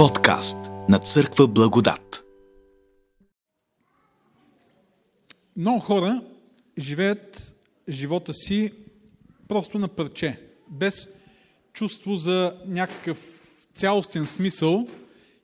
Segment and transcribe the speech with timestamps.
[0.00, 0.56] Подкаст
[0.88, 2.24] на Църква Благодат.
[5.56, 6.22] Много хора
[6.78, 7.54] живеят
[7.88, 8.72] живота си
[9.48, 11.08] просто на парче, без
[11.72, 14.88] чувство за някакъв цялостен смисъл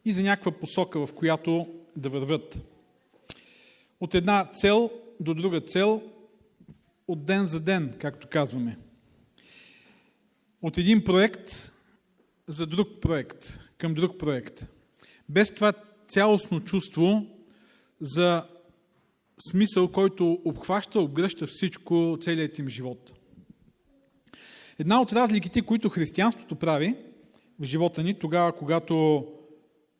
[0.04, 1.66] и за някаква посока, в която
[1.96, 2.58] да вървят.
[4.00, 6.02] От една цел до друга цел,
[7.08, 8.78] от ден за ден, както казваме.
[10.62, 11.72] От един проект
[12.48, 14.66] за друг проект, към друг проект.
[15.28, 15.72] Без това
[16.08, 17.26] цялостно чувство
[18.00, 18.44] за
[19.50, 23.12] смисъл, който обхваща, обгръща всичко, целият им живот.
[24.78, 26.94] Една от разликите, които християнството прави
[27.60, 29.26] в живота ни, тогава, когато,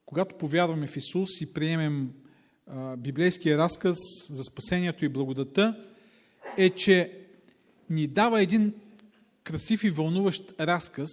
[0.07, 2.11] когато повярваме в Исус и приемем
[2.67, 3.97] а, библейския разказ
[4.31, 5.85] за спасението и благодата,
[6.59, 7.13] е, че
[7.91, 8.75] ни дава един
[9.45, 11.11] красив и вълнуващ разказ,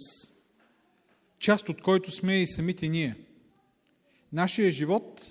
[1.44, 3.16] част от който сме и самите ние.
[4.32, 5.22] Нашия живот,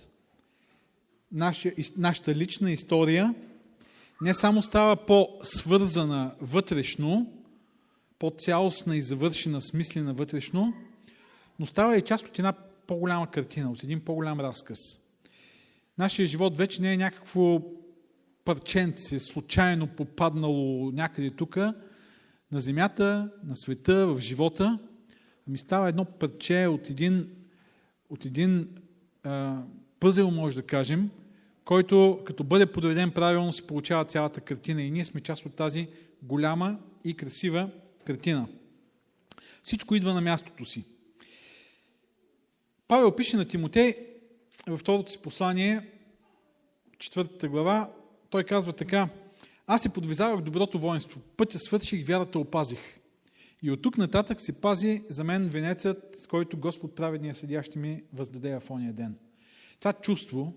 [1.31, 3.35] нашия, нашата лична история
[4.21, 7.33] не само става по-свързана вътрешно,
[8.19, 10.73] по-цялостна и завършена, смислена вътрешно,
[11.59, 12.53] но става и част от една
[12.87, 14.77] по-голяма картина, от един по-голям разказ.
[15.97, 17.61] Нашия живот вече не е някакво
[18.45, 21.57] парченце, случайно попаднало някъде тук,
[22.51, 24.79] на земята, на света, в живота,
[25.47, 27.29] ами става едно парче от един,
[28.09, 28.67] от един
[29.23, 29.61] а,
[29.99, 31.09] пъзел, може да кажем,
[31.65, 35.87] който като бъде подреден правилно се получава цялата картина и ние сме част от тази
[36.23, 37.69] голяма и красива
[38.05, 38.47] картина.
[39.63, 40.83] Всичко идва на мястото си.
[42.87, 43.97] Павел пише на Тимотей
[44.67, 45.89] във второто си послание,
[46.99, 47.91] четвъртата глава,
[48.29, 49.09] той казва така,
[49.67, 52.99] аз се подвизавах доброто воинство, пътя свърших, вярата опазих.
[53.63, 57.79] И от тук нататък се пази за мен венецът, с който Господ праведния съдя ще
[57.79, 59.17] ми въздаде в ония ден.
[59.79, 60.53] Това чувство,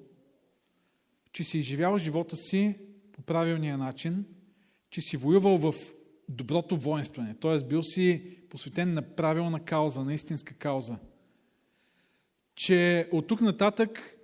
[1.33, 2.79] че си изживял живота си
[3.13, 4.25] по правилния начин,
[4.91, 5.75] че си воювал в
[6.29, 7.59] доброто воинстване, т.е.
[7.59, 10.97] бил си посветен на правилна кауза, на истинска кауза.
[12.55, 14.17] Че от тук нататък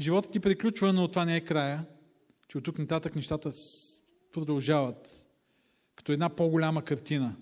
[0.00, 1.86] животът ти приключва, но това не е края,
[2.48, 3.50] че от тук нататък нещата
[4.32, 5.28] продължават
[5.96, 7.36] като една по-голяма картина.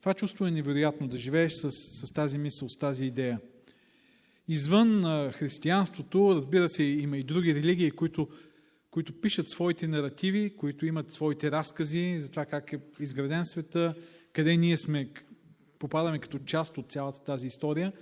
[0.00, 3.40] Това чувство е невероятно да живееш с, с тази мисъл, с тази идея.
[4.48, 5.02] Извън
[5.32, 8.28] християнството, разбира се, има и други религии, които,
[8.90, 13.94] които пишат своите наративи, които имат своите разкази за това как е изграден света,
[14.32, 15.10] къде ние сме,
[15.78, 17.92] попадаме като част от цялата тази история.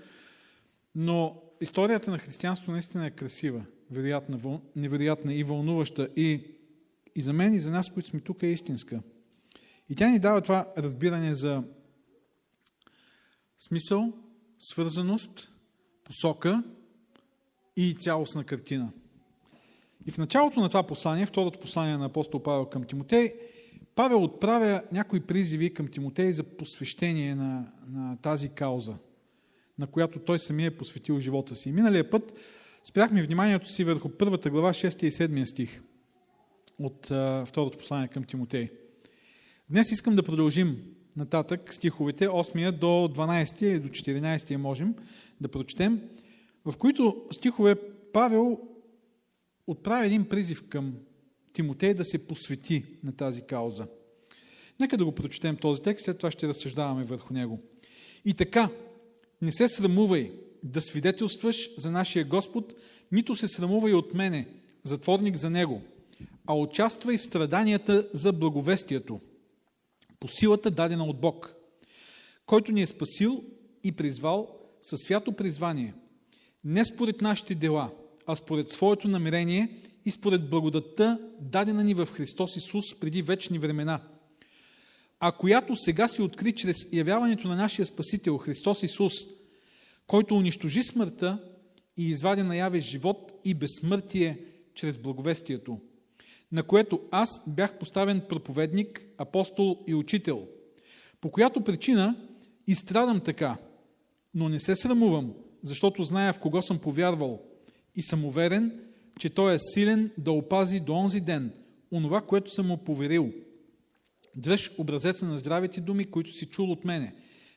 [0.95, 6.09] Но историята на християнството наистина е красива, вероятна, невероятна и вълнуваща.
[6.17, 6.41] И,
[7.15, 9.01] и за мен, и за нас, които сме тук, е истинска.
[9.91, 11.63] И тя ни дава това разбиране за
[13.59, 14.13] смисъл,
[14.59, 15.53] свързаност,
[16.05, 16.63] посока
[17.77, 18.93] и цялостна картина.
[20.07, 23.35] И в началото на това послание, второто послание на апостол Павел към Тимотей,
[23.95, 28.95] Павел отправя някои призиви към Тимотей за посвещение на, на тази кауза,
[29.79, 31.73] на която той самия е посветил живота си.
[31.73, 32.35] Миналия път
[32.85, 35.83] спряхме вниманието си върху първата глава, 6 и 7 стих
[36.79, 38.71] от а, второто послание към Тимотей.
[39.71, 40.77] Днес искам да продължим
[41.19, 44.95] нататък стиховете, 8 до 12 или до 14 можем
[45.41, 46.01] да прочетем,
[46.65, 47.75] в които стихове
[48.13, 48.61] Павел
[49.67, 50.95] отправя един призив към
[51.53, 53.87] Тимотей да се посвети на тази кауза.
[54.81, 57.61] Нека да го прочетем този текст, след това ще разсъждаваме върху него.
[58.25, 58.71] И така,
[59.43, 62.75] не се срамувай да свидетелстваш за нашия Господ,
[63.13, 64.49] нито се срамувай от мене,
[64.85, 65.83] затворник за Него,
[66.47, 69.21] а участвай в страданията за благовестието,
[70.21, 71.55] по силата дадена от Бог,
[72.47, 73.45] който ни е спасил
[73.85, 75.95] и призвал със свято призвание,
[76.65, 77.91] не според нашите дела,
[78.27, 84.01] а според своето намерение и според благодатта, дадена ни в Христос Исус преди вечни времена,
[85.21, 89.13] а която сега се откри чрез явяването на нашия Спасител Христос Исус,
[90.07, 91.43] който унищожи смъртта
[91.97, 94.45] и извади наяве живот и безсмъртие
[94.75, 95.81] чрез благовестието,
[96.53, 100.47] на което аз бях поставен проповедник, апостол и учител,
[101.21, 102.17] по която причина
[102.67, 103.57] изстрадам така,
[104.35, 107.43] но не се срамувам, защото зная в кого съм повярвал
[107.95, 108.81] и съм уверен,
[109.19, 111.53] че Той е силен да опази до онзи ден
[111.93, 113.33] онова, което съм му поверил.
[114.37, 117.15] Дръж образеца на здравите думи, които си чул от мене,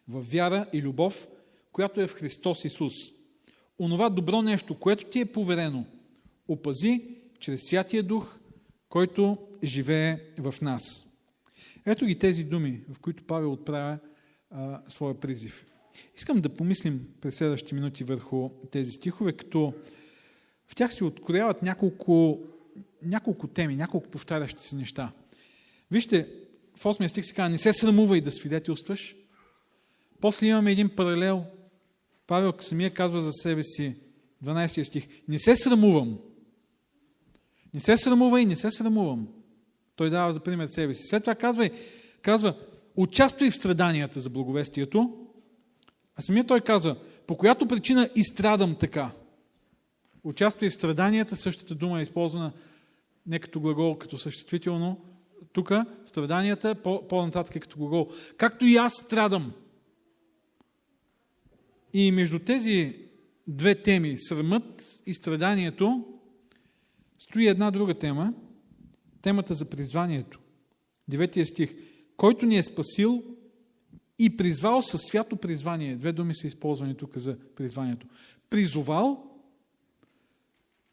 [0.07, 1.27] в вяра и любов,
[1.71, 2.93] която е в Христос Исус.
[3.79, 5.85] Онова добро нещо, което ти е поверено,
[6.47, 7.01] опази
[7.39, 8.39] чрез Святия Дух,
[8.91, 10.83] който живее в нас.
[11.85, 13.97] Ето ги тези думи, в които Павел отправя
[14.51, 15.65] а, своя призив.
[16.17, 19.73] Искам да помислим през следващите минути върху тези стихове, като
[20.67, 22.39] в тях се открояват няколко,
[23.03, 25.11] няколко теми, няколко повтарящи се неща.
[25.91, 26.27] Вижте,
[26.75, 29.15] в 8 стих се казва, не се срамувай да свидетелстваш.
[30.21, 31.45] После имаме един паралел.
[32.27, 33.95] Павел самия казва за себе си,
[34.43, 36.19] 12 стих, не се срамувам.
[37.73, 39.27] Не се срамувай, не се срамувам.
[39.95, 41.03] Той дава за пример себе си.
[41.07, 41.69] След това казва,
[42.21, 42.57] казва
[42.95, 45.27] участвай в страданията за благовестието.
[46.15, 46.97] А самия той казва,
[47.27, 49.11] по която причина изстрадам така.
[50.23, 52.53] Участвай в страданията, същата дума е използвана
[53.27, 55.05] не като глагол, като съществително.
[55.53, 55.71] Тук
[56.05, 56.75] страданията,
[57.09, 58.09] по-нататък е като глагол.
[58.37, 59.53] Както и аз страдам.
[61.93, 62.95] И между тези
[63.47, 66.05] две теми, срамът и страданието,
[67.31, 68.33] стои една друга тема,
[69.21, 70.39] темата за призванието.
[71.07, 71.75] Деветия стих.
[72.17, 73.23] Който ни е спасил
[74.19, 75.95] и призвал със свято призвание.
[75.95, 78.07] Две думи са използвани тук за призванието.
[78.49, 79.23] Призовал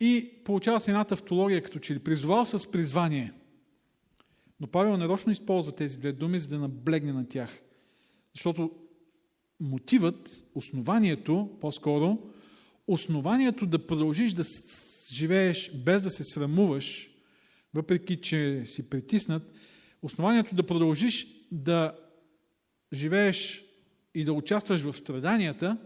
[0.01, 3.33] и получава се една тавтология, като че ли призовал с призвание.
[4.61, 7.61] Но Павел нарочно използва тези две думи, за да наблегне на тях.
[8.35, 8.71] Защото
[9.61, 12.19] мотивът, основанието, по-скоро,
[12.87, 14.45] основанието да продължиш да
[15.15, 17.11] живееш без да се срамуваш,
[17.75, 19.53] въпреки че си притиснат,
[20.03, 21.93] основанието да продължиш да
[22.93, 23.65] живееш
[24.15, 25.79] и да участваш в страданията,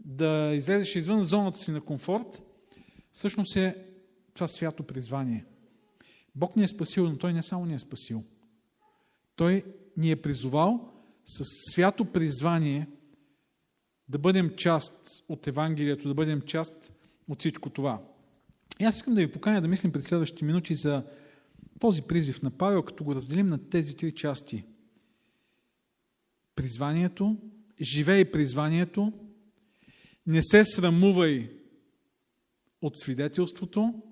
[0.00, 2.42] да излезеш извън зоната си на комфорт,
[3.12, 3.76] всъщност е
[4.34, 5.44] това свято призвание.
[6.34, 8.24] Бог ни е спасил, но Той не само ни е спасил.
[9.36, 9.64] Той
[9.96, 10.92] ни е призовал
[11.26, 12.88] с свято призвание
[14.08, 16.92] да бъдем част от Евангелието, да бъдем част
[17.28, 18.02] от всичко това.
[18.80, 21.04] И аз искам да ви поканя да мислим пред следващите минути за
[21.80, 24.64] този призив на Павел, като го разделим на тези три части.
[26.56, 27.36] Призванието,
[27.80, 29.12] живей призванието,
[30.26, 31.50] не се срамувай
[32.82, 34.02] от свидетелството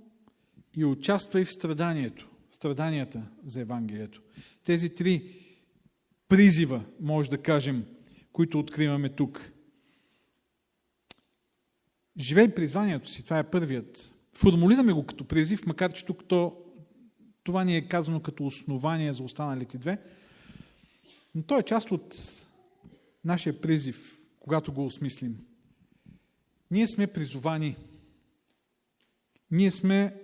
[0.76, 4.22] и участвай в страданието, страданията за Евангелието.
[4.64, 5.36] Тези три
[6.28, 7.84] призива, може да кажем,
[8.32, 9.51] които откриваме тук.
[12.18, 14.14] Живей призванието си, това е първият.
[14.34, 16.56] Формулираме го като призив, макар че тук то,
[17.42, 19.98] това ни е казано като основание за останалите две.
[21.34, 22.16] Но то е част от
[23.24, 25.38] нашия призив, когато го осмислим.
[26.70, 27.76] Ние сме призовани.
[29.50, 30.22] Ние сме,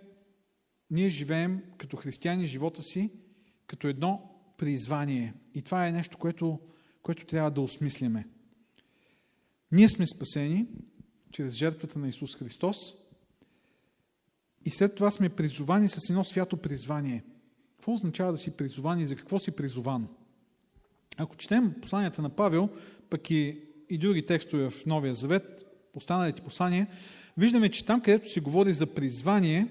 [0.91, 3.11] ние живеем като християни живота си,
[3.67, 5.35] като едно призвание.
[5.55, 6.61] И това е нещо, което,
[7.03, 8.27] което трябва да осмислиме.
[9.73, 10.67] Ние сме спасени
[11.33, 12.95] чрез жертвата на Исус Христос
[14.65, 17.25] и след това сме призовани с едно свято призвание.
[17.77, 20.09] Какво означава да си призован и за какво си призован?
[21.17, 22.69] Ако четем посланията на Павел,
[23.11, 23.61] пък и,
[23.91, 25.65] и други текстове в Новия Завет,
[25.95, 26.87] останалите послания,
[27.37, 29.67] виждаме, че там, където се говори за призвание,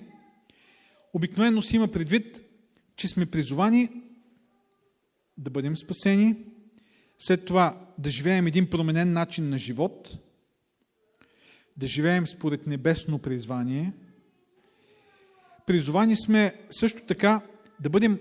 [1.14, 2.42] обикновено си има предвид,
[2.96, 3.90] че сме призовани
[5.38, 6.36] да бъдем спасени,
[7.20, 10.18] след това да живеем един променен начин на живот,
[11.78, 13.94] да живеем според небесно призвание.
[15.66, 17.42] Призовани сме също така
[17.80, 18.20] да бъдем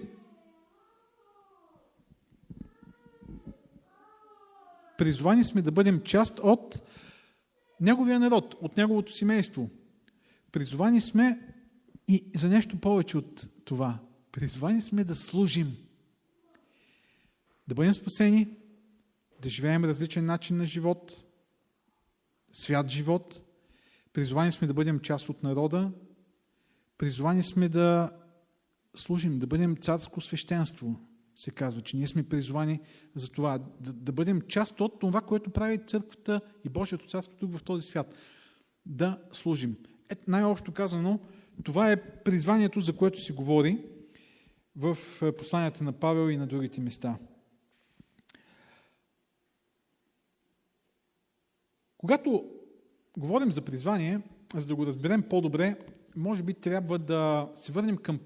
[4.99, 6.83] Призвани сме да бъдем част от
[7.81, 9.71] Неговия народ, от Неговото семейство.
[10.53, 11.41] Призовани сме
[12.09, 13.99] и за нещо повече от това.
[14.33, 15.77] Призвани сме да служим.
[17.69, 18.49] Да бъдем спасени,
[19.43, 21.25] да живеем различен начин на живот,
[22.53, 23.43] свят живот.
[24.17, 25.93] Призовани сме да бъдем част от народа.
[26.99, 28.11] Призовани сме да
[28.95, 31.01] служим, да бъдем царско свещенство,
[31.35, 32.81] се казва, че ние сме призовани
[33.15, 37.57] за това, да, да бъдем част от това, което прави църквата и Божието царство тук
[37.57, 38.15] в този свят.
[38.87, 39.77] Да служим.
[40.09, 41.21] Ето най-общо казано,
[41.65, 43.85] това е призванието, за което се говори
[44.77, 47.19] в е, посланията на Павел и на другите места.
[51.99, 52.56] Когато
[53.17, 54.21] говорим за призвание,
[54.55, 55.77] за да го разберем по-добре,
[56.17, 58.21] може би трябва да се върнем към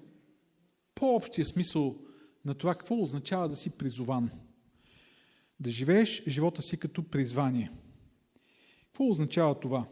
[0.94, 1.98] по-общия смисъл
[2.44, 4.30] на това какво означава да си призован.
[5.60, 7.70] Да живееш живота си като призвание.
[8.84, 9.86] Какво означава това?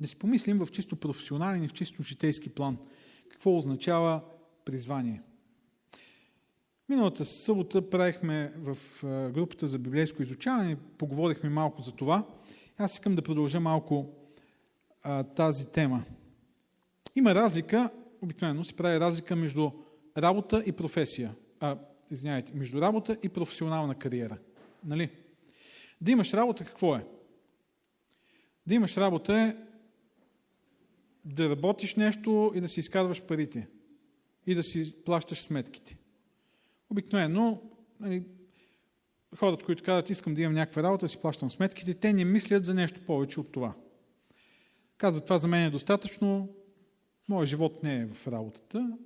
[0.00, 2.78] Да си помислим в чисто професионален и в чисто житейски план.
[3.30, 4.20] Какво означава
[4.64, 5.22] призвание?
[6.88, 8.78] Миналата събота правихме в
[9.32, 12.26] групата за библейско изучаване, поговорихме малко за това.
[12.78, 14.06] Аз искам да продължа малко
[15.02, 16.04] а, тази тема.
[17.16, 17.90] Има разлика,
[18.22, 19.70] обикновено се прави разлика между
[20.18, 21.34] работа и професия.
[21.60, 21.78] А,
[22.10, 24.38] извиняйте, между работа и професионална кариера.
[24.84, 25.10] Нали?
[26.00, 27.06] Да имаш работа какво е?
[28.66, 29.54] Да имаш работа е
[31.24, 33.68] да работиш нещо и да си изкарваш парите.
[34.46, 35.98] И да си плащаш сметките.
[36.90, 37.62] Обикновено,
[38.00, 38.24] нали,
[39.36, 42.74] хората, които казват, искам да имам някаква работа, си плащам сметките, те не мислят за
[42.74, 43.74] нещо повече от това.
[44.98, 46.48] Казват, това за мен е достатъчно,
[47.28, 48.96] моят живот не е в работата,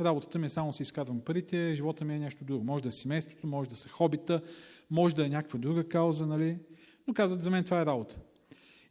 [0.00, 2.64] работата ми е само си изкарвам парите, живота ми е нещо друго.
[2.64, 4.42] Може да е семейството, може да са хобита,
[4.90, 6.58] може да е някаква друга кауза, нали?
[7.06, 8.18] но казват, за мен това е работа.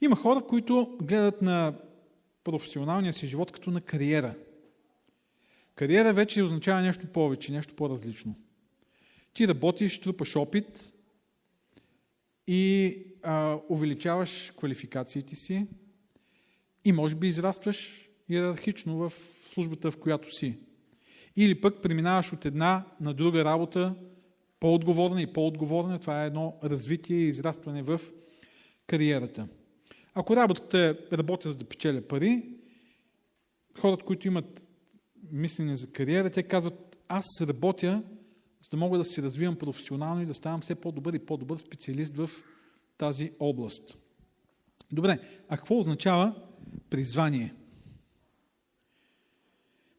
[0.02, 1.74] Има хора, които гледат на
[2.44, 4.36] професионалния си живот като на кариера.
[5.76, 8.36] Кариера вече означава нещо повече, нещо по-различно.
[9.34, 10.94] Ти работиш, трупаш опит
[12.48, 15.68] и а, увеличаваш квалификациите си
[16.86, 19.14] и може би израстваш иерархично в
[19.54, 20.58] службата, в която си.
[21.36, 23.96] Или пък преминаваш от една на друга работа,
[24.60, 26.00] по-отговорна и по-отговорна.
[26.00, 28.02] Това е едно развитие и израстване в
[28.88, 29.48] кариерата.
[30.14, 30.80] Ако работата
[31.12, 32.44] е работя за да печеля пари,
[33.80, 34.64] хората, които имат
[35.32, 38.04] мислене за кариера, те казват, аз работя,
[38.62, 42.18] за да мога да се развивам професионално и да ставам все по-добър и по-добър специалист
[42.18, 42.30] в
[42.98, 43.98] тази област.
[44.92, 46.36] Добре, а какво означава
[46.90, 47.54] призвание?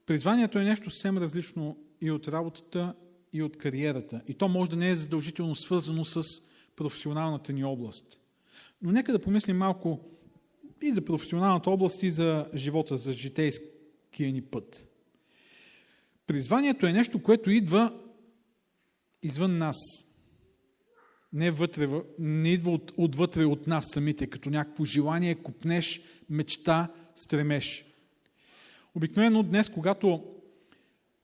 [0.06, 2.94] Призванието е нещо съвсем различно и от работата,
[3.32, 4.20] и от кариерата.
[4.28, 6.22] И то може да не е задължително свързано с
[6.76, 8.20] професионалната ни област.
[8.82, 10.00] Но нека да помислим малко
[10.82, 14.88] и за професионалната област, и за живота, за житейския ни път.
[16.26, 18.00] Призванието е нещо, което идва
[19.22, 19.76] извън нас.
[21.32, 26.00] Не, вътре, не идва от, отвътре от нас самите, като някакво желание, купнеш,
[26.30, 27.84] мечта, стремеш.
[28.94, 30.24] Обикновено днес, когато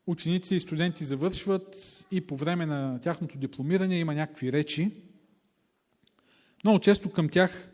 [0.06, 1.76] ученици и студенти завършват
[2.10, 4.90] и по време на тяхното дипломиране има някакви речи,
[6.64, 7.68] много често към тях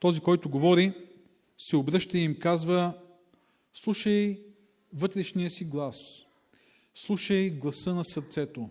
[0.00, 0.92] този, който говори,
[1.58, 2.98] се обръща и им казва
[3.74, 4.42] слушай
[4.92, 6.26] вътрешния си глас,
[6.94, 8.70] слушай гласа на сърцето,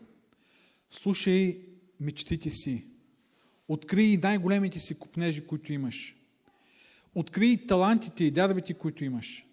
[0.93, 1.59] слушай
[1.99, 2.85] мечтите си,
[3.67, 6.15] открий най-големите си купнежи, които имаш,
[7.15, 9.45] открий талантите и дарбите, които имаш,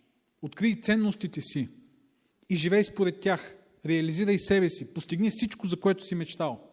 [0.42, 1.68] открий ценностите си.
[2.50, 3.54] И живей според тях,
[3.86, 6.70] реализирай себе си, постигни всичко, за което си мечтал.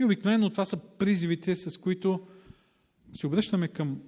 [0.00, 2.26] И обикновено това са призивите, с които
[3.12, 4.02] се обръщаме към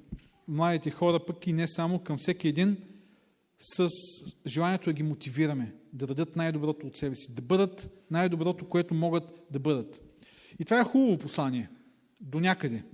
[0.49, 2.77] младите хора, пък и не само към всеки един,
[3.59, 3.89] с
[4.47, 9.25] желанието да ги мотивираме, да дадат най-доброто от себе си, да бъдат най-доброто, което могат
[9.51, 10.03] да бъдат.
[10.59, 11.71] И това е хубаво послание.
[12.21, 12.85] До някъде.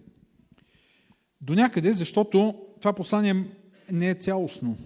[1.41, 3.47] До някъде, защото това послание
[3.93, 4.77] не е цялостно.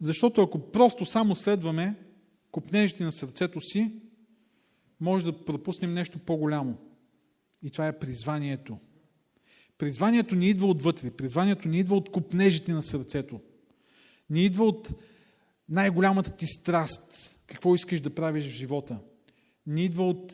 [0.00, 1.94] Защото ако просто само следваме
[2.50, 3.92] купнежите на сърцето си,
[5.00, 6.76] може да пропуснем нещо по-голямо.
[7.62, 8.78] И това е призванието.
[9.78, 11.10] Призванието ни идва отвътре.
[11.10, 13.40] Призванието ни идва от купнежите на сърцето.
[14.32, 14.94] Не идва от
[15.68, 17.38] най-голямата ти страст.
[17.46, 18.98] Какво искаш да правиш в живота.
[19.66, 20.32] Не идва от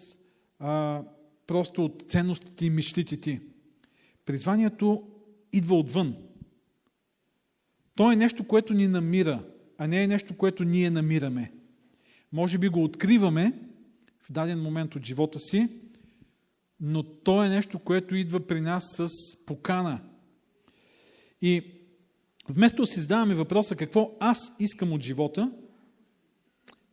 [0.58, 1.02] а,
[1.46, 3.40] просто от ценностите и мечтите ти.
[4.26, 5.08] Призванието
[5.52, 6.16] идва отвън.
[7.94, 9.44] То е нещо, което ни намира,
[9.78, 11.52] а не е нещо, което ние намираме.
[12.32, 13.52] Може би го откриваме
[14.18, 15.68] в даден момент от живота си,
[16.80, 19.08] но то е нещо, което идва при нас с
[19.46, 20.00] покана.
[21.42, 21.77] И
[22.48, 25.52] вместо да си задаваме въпроса какво аз искам от живота,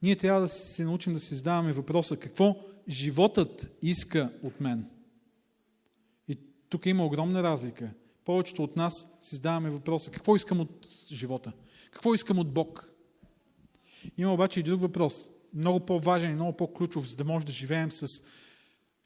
[0.01, 2.55] ние трябва да се научим да си задаваме въпроса какво
[2.89, 4.89] животът иска от мен.
[6.27, 6.37] И
[6.69, 7.89] тук има огромна разлика.
[8.25, 11.51] Повечето от нас си задаваме въпроса какво искам от живота,
[11.91, 12.91] какво искам от Бог.
[14.17, 17.91] Има обаче и друг въпрос, много по-важен и много по-ключов, за да може да живеем
[17.91, 18.07] с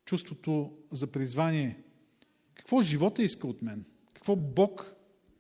[0.06, 1.84] чувството за призвание.
[2.54, 3.86] Какво живота иска от мен?
[4.14, 4.94] Какво Бог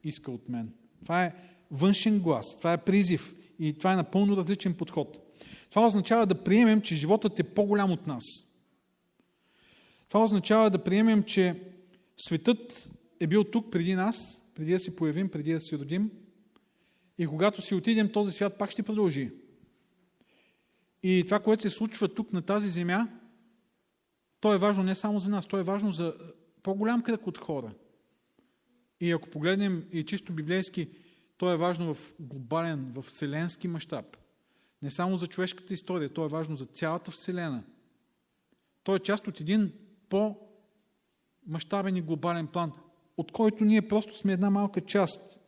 [0.03, 0.73] иска от мен?
[1.01, 1.33] Това е
[1.71, 5.19] външен глас, това е призив и това е напълно различен подход.
[5.69, 8.23] Това означава да приемем, че животът е по-голям от нас.
[10.07, 11.63] Това означава да приемем, че
[12.17, 16.11] светът е бил тук преди нас, преди да се появим, преди да се родим.
[17.17, 19.31] И когато си отидем, този свят пак ще продължи.
[21.03, 23.07] И това, което се случва тук на тази земя,
[24.39, 26.13] то е важно не само за нас, то е важно за
[26.63, 27.73] по-голям кръг от хора.
[28.99, 30.89] И ако погледнем и чисто библейски,
[31.37, 34.17] то е важно в глобален, в вселенски мащаб.
[34.81, 37.63] Не само за човешката история, то е важно за цялата Вселена.
[38.83, 39.73] То е част от един
[40.09, 42.71] по-мащабен и глобален план,
[43.17, 45.39] от който ние просто сме една малка част.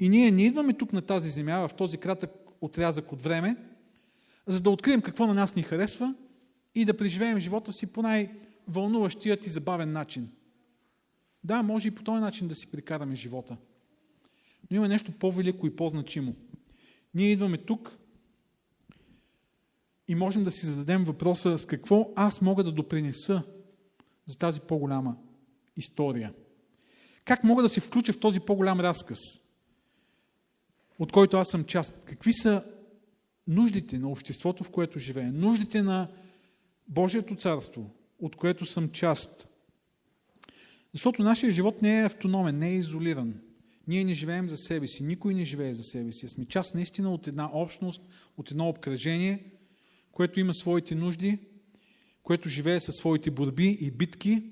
[0.00, 2.30] И ние не идваме тук на тази земя, в този кратък
[2.60, 3.56] отрязък от време,
[4.46, 6.14] за да открием какво на нас ни харесва
[6.74, 8.30] и да преживеем живота си по най-
[8.68, 10.30] вълнуващият и забавен начин.
[11.44, 13.56] Да, може и по този начин да си прикараме живота.
[14.70, 16.34] Но има нещо по-велико и по-значимо.
[17.14, 17.98] Ние идваме тук
[20.08, 23.42] и можем да си зададем въпроса с какво аз мога да допринеса
[24.26, 25.16] за тази по-голяма
[25.76, 26.34] история.
[27.24, 29.18] Как мога да се включа в този по-голям разказ,
[30.98, 32.04] от който аз съм част?
[32.04, 32.64] Какви са
[33.48, 35.32] нуждите на обществото, в което живея?
[35.32, 36.10] Нуждите на
[36.88, 39.48] Божието царство, от което съм част?
[40.94, 43.34] Защото нашия живот не е автономен, не е изолиран.
[43.88, 46.28] Ние не живеем за себе си, никой не живее за себе си.
[46.28, 48.02] Сме част наистина от една общност,
[48.36, 49.44] от едно обкръжение,
[50.12, 51.38] което има своите нужди,
[52.22, 54.42] което живее със своите борби и битки.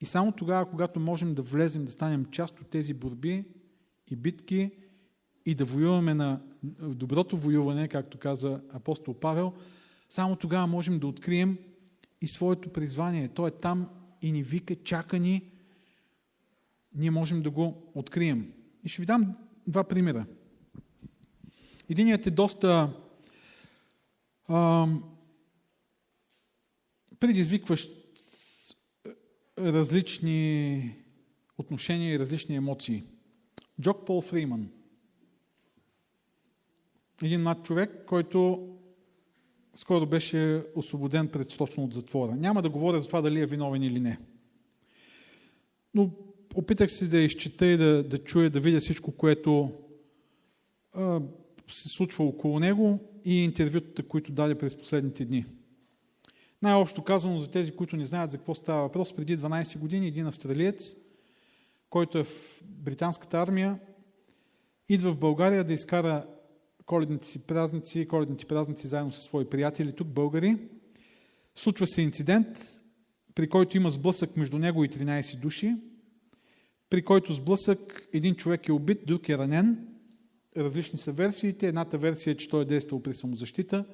[0.00, 3.44] И само тогава, когато можем да влезем, да станем част от тези борби
[4.10, 4.70] и битки
[5.46, 6.40] и да воюваме на
[6.80, 9.52] доброто воюване, както казва апостол Павел,
[10.08, 11.58] само тогава можем да открием
[12.20, 13.28] и своето призвание.
[13.28, 13.88] Той е там
[14.22, 15.53] и ни вика, чака ни,
[16.94, 18.52] ние можем да го открием.
[18.84, 19.36] И ще ви дам
[19.66, 20.26] два примера.
[21.88, 22.92] Единият е доста
[24.48, 24.86] а,
[27.20, 27.90] предизвикващ
[29.58, 30.96] различни
[31.58, 33.04] отношения и различни емоции.
[33.80, 34.70] Джок Пол Фриман.
[37.22, 38.68] Един млад човек, който
[39.74, 42.36] скоро беше освободен предсрочно от затвора.
[42.36, 44.18] Няма да говоря за това дали е виновен или не.
[45.94, 46.10] Но
[46.54, 49.72] опитах се да изчета и да, да чуя, да видя всичко, което
[50.92, 51.20] а,
[51.68, 55.46] се случва около него и интервютата, които даде през последните дни.
[56.62, 60.26] Най-общо казано за тези, които не знаят за какво става въпрос, преди 12 години един
[60.26, 60.94] австралиец,
[61.90, 63.78] който е в британската армия,
[64.88, 66.26] идва в България да изкара
[66.86, 70.58] коледните си празници, коледните празници заедно с свои приятели тук, българи.
[71.54, 72.80] Случва се инцидент,
[73.34, 75.76] при който има сблъсък между него и 13 души
[76.94, 79.88] при който сблъсък един човек е убит, друг е ранен.
[80.56, 81.68] Различни са версиите.
[81.68, 83.84] Едната версия е, че той е действал при самозащита,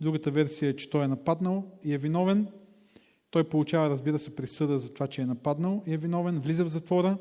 [0.00, 2.48] другата версия е, че той е нападнал и е виновен.
[3.30, 6.68] Той получава, разбира се, присъда за това, че е нападнал и е виновен, влиза в
[6.68, 7.18] затвора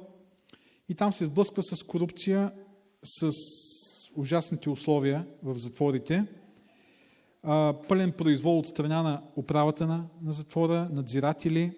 [0.90, 2.52] и там се сблъсква с корупция,
[3.04, 3.30] с
[4.16, 6.26] ужасните условия в затворите,
[7.88, 11.72] пълен произвол от страна на управата на, на затвора, надзиратели,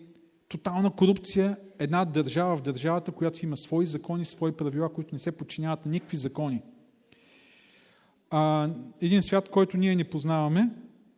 [0.50, 5.32] тотална корупция, една държава в държавата, която има свои закони, свои правила, които не се
[5.32, 6.62] подчиняват на никакви закони.
[8.30, 8.70] А,
[9.02, 10.70] един свят, който ние не познаваме,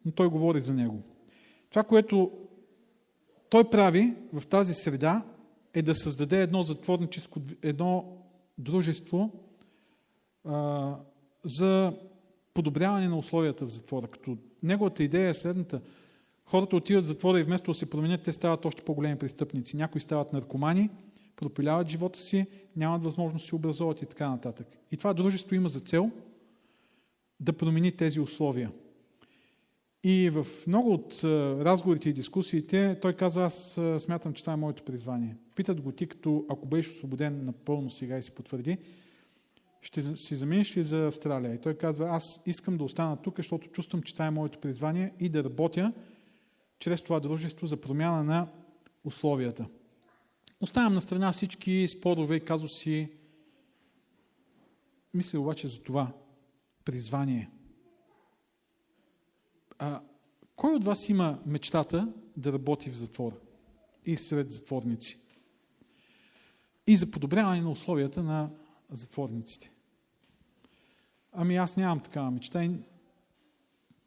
[0.05, 1.01] но той говори за него.
[1.69, 2.31] Това, което
[3.49, 5.23] той прави в тази среда,
[5.73, 8.17] е да създаде едно затворническо, едно
[8.57, 9.31] дружество
[10.45, 10.95] а,
[11.43, 11.93] за
[12.53, 14.07] подобряване на условията в затвора.
[14.07, 15.81] Като неговата идея е следната–
[16.49, 19.77] Хората отиват в затвора и вместо да се променят, те стават още по-големи престъпници.
[19.77, 20.89] Някои стават наркомани,
[21.35, 24.67] пропиляват живота си, нямат възможност да се образоват и така нататък.
[24.91, 26.11] И това дружество има за цел
[27.39, 28.71] да промени тези условия.
[30.03, 31.19] И в много от
[31.63, 35.35] разговорите и дискусиите той казва, аз смятам, че това е моето призвание.
[35.55, 38.77] Питат го ти, като ако беше освободен напълно сега и се потвърди,
[39.81, 41.53] ще си заминеш ли за Австралия?
[41.53, 45.13] И той казва, аз искам да остана тук, защото чувствам, че това е моето призвание
[45.19, 45.93] и да работя
[46.79, 48.47] чрез това дружество за промяна на
[49.03, 49.65] условията.
[50.61, 53.11] Оставям на страна всички спорове и казуси.
[55.13, 56.11] Мисля обаче за това
[56.85, 57.49] призвание.
[59.79, 60.01] А,
[60.55, 63.41] кой от вас има мечтата да работи в затвор
[64.05, 65.17] и сред затворници?
[66.87, 68.49] И за подобряване на условията на
[68.91, 69.71] затворниците.
[71.31, 72.71] Ами аз нямам такава мечта и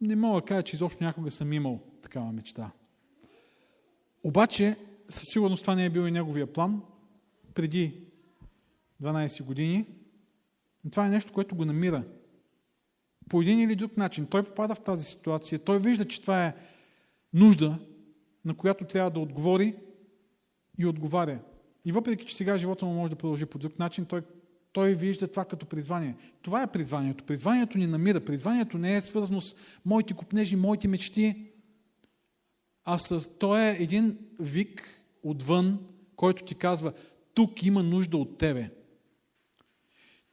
[0.01, 2.71] не мога да кажа, че изобщо някога съм имал такава мечта.
[4.23, 4.77] Обаче,
[5.09, 6.81] със сигурност това не е бил и неговия план
[7.53, 8.03] преди
[9.01, 9.85] 12 години.
[10.83, 12.03] Но това е нещо, което го намира.
[13.29, 14.25] По един или друг начин.
[14.25, 15.59] Той попада в тази ситуация.
[15.59, 16.55] Той вижда, че това е
[17.33, 17.79] нужда,
[18.45, 19.75] на която трябва да отговори
[20.77, 21.39] и отговаря.
[21.85, 24.21] И въпреки, че сега живота му може да продължи по друг начин, той,
[24.73, 26.15] той вижда това като призвание.
[26.41, 27.23] Това е призванието.
[27.23, 28.25] Призванието ни намира.
[28.25, 31.52] Призванието не е свързано с моите купнежи, моите мечти,
[32.85, 35.79] а с, той е един вик отвън,
[36.15, 36.93] който ти казва,
[37.33, 38.69] тук има нужда от тебе.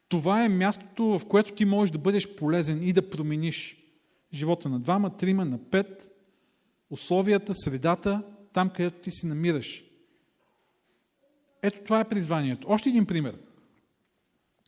[0.09, 3.77] Това е мястото, в което ти можеш да бъдеш полезен и да промениш
[4.35, 6.11] живота на двама, трима, на пет,
[6.91, 9.85] условията, средата, там където ти се намираш.
[11.63, 12.67] Ето това е призванието.
[12.71, 13.39] Още един пример.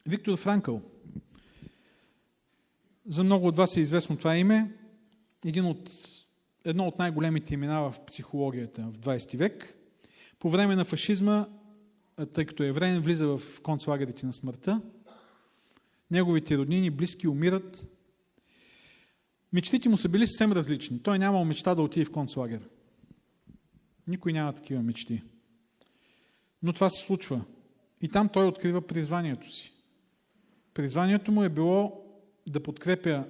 [0.06, 0.82] Виктор Франкъл.
[3.06, 4.70] За много от вас е известно това име.
[5.44, 5.90] Един от
[6.64, 9.74] едно от най-големите имена в психологията в 20 век.
[10.38, 11.46] По време на фашизма,
[12.32, 14.80] тъй като е евреин, влиза в концлагерите на смъртта.
[16.10, 17.88] Неговите роднини, близки умират.
[19.52, 21.02] Мечтите му са били съвсем различни.
[21.02, 22.68] Той нямал мечта да отиде в концлагер.
[24.06, 25.22] Никой няма такива мечти.
[26.62, 27.44] Но това се случва.
[28.00, 29.72] И там той открива призванието си.
[30.74, 32.04] Призванието му е било
[32.46, 33.24] да подкрепя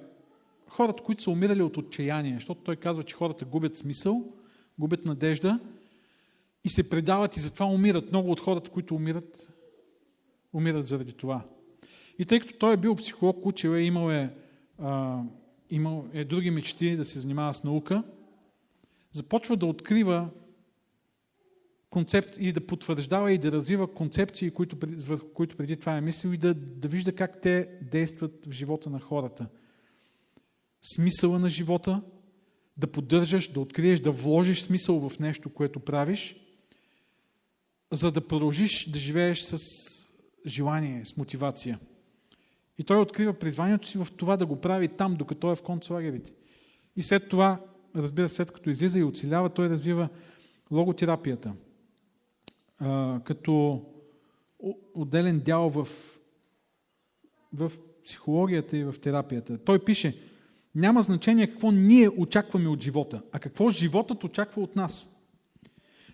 [0.72, 4.24] хората, които са умирали от отчаяние, защото той казва, че хората губят смисъл,
[4.78, 5.58] губят надежда
[6.64, 8.10] и се предават и затова умират.
[8.10, 9.52] Много от хората, които умират,
[10.52, 11.44] умират заради това.
[12.18, 14.34] И тъй като той е бил психолог, учил е, имал е,
[14.78, 15.22] а,
[15.70, 18.02] имал е други мечти да се занимава с наука,
[19.12, 20.28] започва да открива
[21.90, 26.30] концепт и да потвърждава и да развива концепции, които, върху които преди това е мислил
[26.30, 29.46] и да, да вижда как те действат в живота на хората.
[30.82, 32.02] Смисъла на живота,
[32.76, 36.36] да поддържаш, да откриеш, да вложиш смисъл в нещо, което правиш,
[37.92, 39.58] за да продължиш да живееш с
[40.46, 41.78] желание, с мотивация.
[42.78, 46.32] И той открива призванието си в това да го прави там, докато е в концлагерите.
[46.96, 47.60] И след това,
[47.96, 50.08] разбира се, след като излиза и оцелява, той развива
[50.70, 51.52] логотерапията–
[53.24, 53.82] като
[54.94, 55.88] отделен дял в,
[57.52, 57.72] в
[58.04, 59.58] психологията и в терапията.
[59.58, 60.18] Той пише,
[60.74, 65.08] няма значение какво ние очакваме от живота, а какво животът очаква от нас.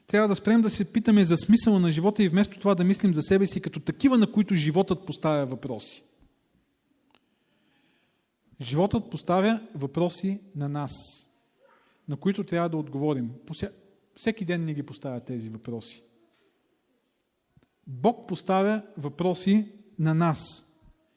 [0.07, 3.14] Трябва да спрем да се питаме за смисъла на живота и вместо това да мислим
[3.14, 6.03] за себе си като такива, на които животът поставя въпроси.
[8.61, 10.92] Животът поставя въпроси на нас,
[12.09, 13.31] на които трябва да отговорим.
[14.16, 16.03] Всеки ден ни ги поставя тези въпроси.
[17.87, 20.66] Бог поставя въпроси на нас.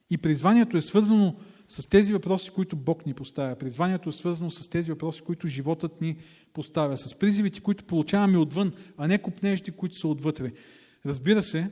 [0.10, 1.36] И призванието е свързано
[1.72, 3.56] с тези въпроси, които Бог ни поставя.
[3.56, 6.18] Призванието е свързано с тези въпроси, които животът ни
[6.54, 6.98] поставя.
[6.98, 10.52] С призивите, които получаваме отвън, а не купнежите, които са отвътре.
[11.06, 11.72] Разбира се,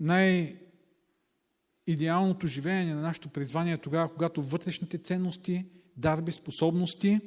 [0.00, 5.64] най-идеалното живеене на нашето призвание е тогава, когато вътрешните ценности,
[5.96, 7.20] дарби, способности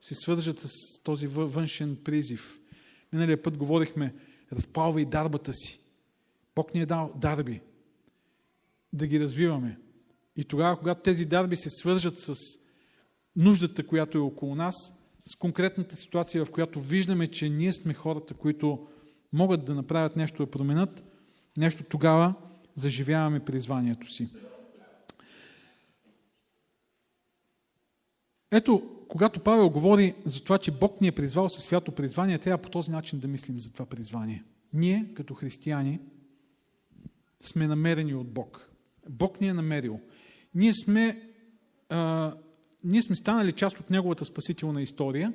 [0.00, 0.68] се свържат с
[1.04, 2.60] този външен призив.
[3.12, 4.14] Миналия път говорихме
[4.52, 5.80] разпалвай дарбата си.
[6.54, 7.60] Бог ни е дал дарби.
[8.92, 9.78] Да ги развиваме.
[10.36, 12.34] И тогава, когато тези дарби се свържат с
[13.36, 14.74] нуждата, която е около нас,
[15.26, 18.86] с конкретната ситуация, в която виждаме, че ние сме хората, които
[19.32, 21.04] могат да направят нещо, да променят,
[21.56, 22.34] нещо тогава
[22.76, 24.28] заживяваме призванието си.
[28.50, 32.62] Ето, когато Павел говори за това, че Бог ни е призвал със свято призвание, трябва
[32.62, 34.44] по този начин да мислим за това призвание.
[34.72, 36.00] Ние, като християни,
[37.40, 38.71] сме намерени от Бог.
[39.08, 40.00] Бог ни е намерил.
[40.54, 41.28] Ние сме,
[41.88, 42.32] а,
[42.84, 45.32] ние сме станали част от Неговата спасителна история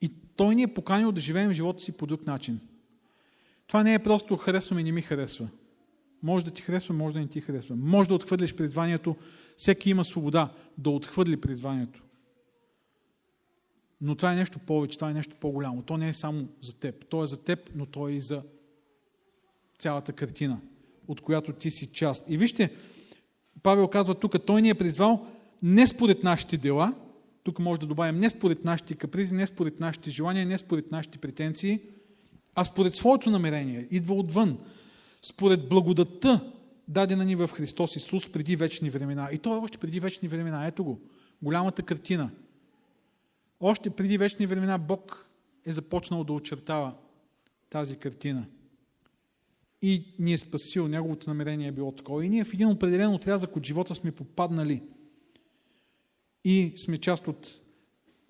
[0.00, 2.60] и Той ни е поканил да живеем живота си по друг начин.
[3.66, 5.48] Това не е просто харесваме и не ми харесва.
[6.22, 7.76] Може да ти харесва, може да не ти харесва.
[7.76, 9.16] Може да отхвърлиш призванието.
[9.56, 12.02] Всеки има свобода да отхвърли призванието.
[14.00, 15.82] Но това е нещо повече, това е нещо по-голямо.
[15.82, 17.06] То не е само за теб.
[17.08, 18.42] То е за теб, но то е и за
[19.78, 20.60] цялата картина,
[21.08, 22.24] от която ти си част.
[22.28, 22.70] И вижте,
[23.62, 25.26] Павел казва тук, той ни е призвал
[25.62, 26.94] не според нашите дела,
[27.42, 31.18] тук може да добавим не според нашите капризи, не според нашите желания, не според нашите
[31.18, 31.80] претенции,
[32.54, 34.58] а според своето намерение, идва отвън,
[35.22, 36.50] според благодатта,
[36.88, 39.28] дадена ни в Христос Исус преди вечни времена.
[39.32, 40.66] И то е още преди вечни времена.
[40.66, 41.00] Ето го,
[41.42, 42.30] голямата картина–
[43.60, 45.28] още преди вечни времена Бог
[45.66, 46.94] е започнал да очертава
[47.70, 48.46] тази картина.
[49.86, 52.26] И ни е спасил, неговото намерение е било такова.
[52.26, 54.82] И ние в един определен отрязък от живота сме попаднали
[56.44, 57.60] и сме част от,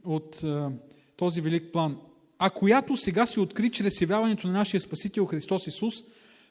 [0.04, 0.72] от uh,
[1.16, 1.98] този велик план.
[2.38, 5.94] А която сега се откри чрез явяването на нашия Спасител Христос Исус,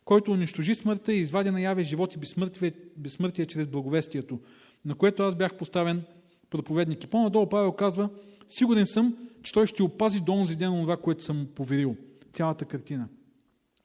[0.05, 4.39] който унищожи смъртта и извади наяве живот и безсмъртие, безсмъртие чрез благовестието,
[4.85, 6.03] на което аз бях поставен
[6.49, 7.03] проповедник.
[7.03, 8.09] И по-надолу Павел казва,
[8.47, 11.95] Сигурен съм, че той ще опази до онзи ден това, което съм поверил.
[12.33, 13.07] Цялата картина.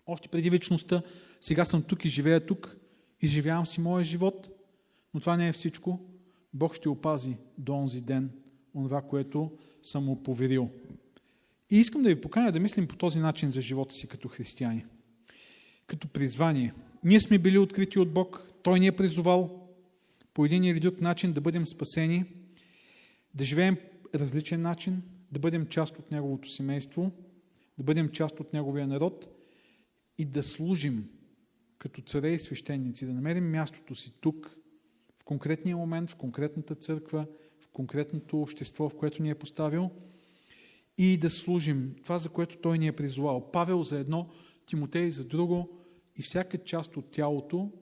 [0.09, 1.03] Още преди вечността,
[1.41, 2.77] сега съм тук и живея тук,
[3.21, 4.51] изживявам си моя живот,
[5.15, 6.01] но това не е всичко.
[6.55, 8.31] Бог ще опази до онзи ден
[8.73, 10.71] това, което съм му поверил.
[11.71, 14.85] И искам да ви поканя да мислим по този начин за живота си като християни.
[15.87, 16.75] Като призвание.
[17.05, 19.69] Ние сме били открити от Бог, Той ни е призовал
[20.35, 22.25] по един или друг начин да бъдем спасени,
[23.35, 23.77] да живеем
[24.15, 27.13] различен начин, да бъдем част от Неговото семейство,
[27.79, 29.38] да бъдем част от Неговия народ
[30.19, 31.09] и да служим
[31.79, 34.59] като царе и свещеници, да намерим мястото си тук,
[35.21, 37.27] в конкретния момент, в конкретната църква,
[37.61, 39.91] в конкретното общество, в което ни е поставил
[40.99, 43.51] и да служим това, за което Той ни е призовал.
[43.51, 44.29] Павел за едно,
[44.67, 45.79] Тимотей за друго
[46.17, 47.73] и всяка част от тялото,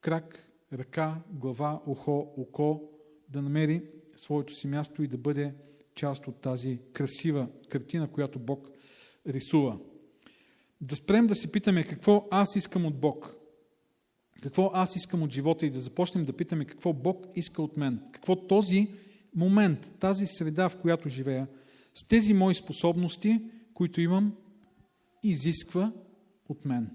[0.00, 2.90] крак, ръка, глава, ухо, око,
[3.28, 3.82] да намери
[4.16, 5.54] своето си място и да бъде
[5.94, 8.70] част от тази красива картина, която Бог
[9.26, 9.78] рисува.
[10.80, 13.34] Да спрем да си питаме какво аз искам от Бог.
[14.42, 18.02] Какво аз искам от живота и да започнем да питаме какво Бог иска от мен.
[18.12, 18.88] Какво този
[19.34, 21.48] момент, тази среда, в която живея,
[21.94, 23.40] с тези мои способности,
[23.74, 24.36] които имам,
[25.22, 25.92] изисква
[26.48, 26.90] от мен.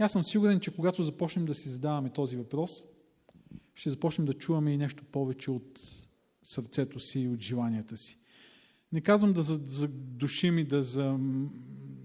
[0.00, 2.84] И аз съм сигурен, че когато започнем да си задаваме този въпрос,
[3.74, 5.80] ще започнем да чуваме и нещо повече от
[6.42, 8.18] сърцето си и от желанията си.
[8.92, 11.16] Не казвам да задушим и да, за,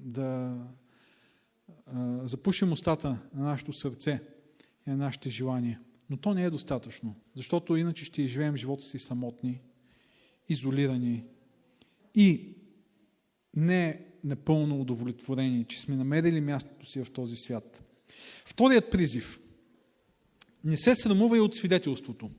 [0.04, 0.58] да
[2.24, 4.22] запушим устата на нашето сърце
[4.88, 5.80] и на нашите желания.
[6.10, 9.62] Но то не е достатъчно, защото иначе ще живеем живота си самотни,
[10.50, 11.24] изолирани
[12.16, 12.56] и
[13.56, 17.84] не напълно удовлетворени, че сме намерили мястото си в този свят.
[18.46, 19.40] Вторият призив.
[20.64, 22.30] Не се срамувай от свидетелството.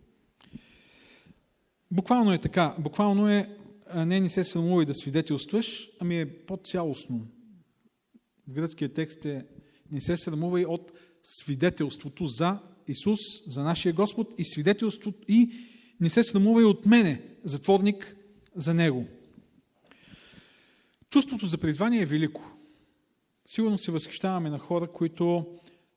[1.91, 2.77] Буквално е така.
[2.79, 3.57] Буквално е
[3.95, 7.27] не не се срамувай да свидетелстваш, ами е по-цялостно.
[8.49, 9.47] В гръцкият текст е
[9.91, 15.53] не се срамувай от свидетелството за Исус, за нашия Господ и свидетелството и
[16.01, 18.17] не се срамувай от мене, затворник
[18.57, 19.07] за Него.
[21.11, 22.53] Чувството за призвание е велико.
[23.47, 25.47] Сигурно се възхищаваме на хора, които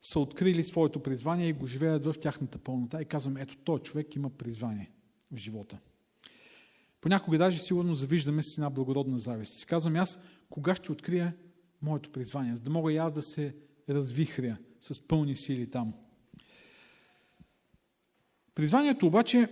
[0.02, 4.16] са открили своето призвание и го живеят в тяхната пълнота и казваме, ето този човек
[4.16, 4.90] има призвание
[5.32, 5.78] в живота.
[7.00, 9.54] Понякога даже сигурно завиждаме с една благородна завист.
[9.54, 11.34] Си казвам аз, кога ще открия
[11.82, 13.54] моето призвание, за да мога и аз да се
[13.88, 15.94] развихря с пълни сили там.
[18.54, 19.48] Призванието обаче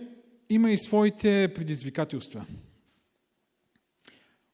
[0.49, 2.45] има и своите предизвикателства.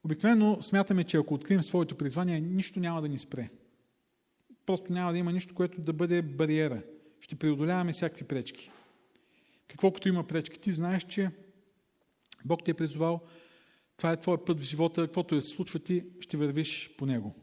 [0.03, 3.49] Обикновено смятаме, че ако открием своето призвание, нищо няма да ни спре.
[4.65, 6.83] Просто няма да има нищо, което да бъде бариера.
[7.19, 8.71] Ще преодоляваме всякакви пречки.
[9.67, 10.59] Какво като има пречки?
[10.59, 11.31] Ти знаеш, че
[12.45, 13.21] Бог ти е призовал,
[13.97, 17.35] това е твой път в живота, каквото е случва ти, ще вървиш по него.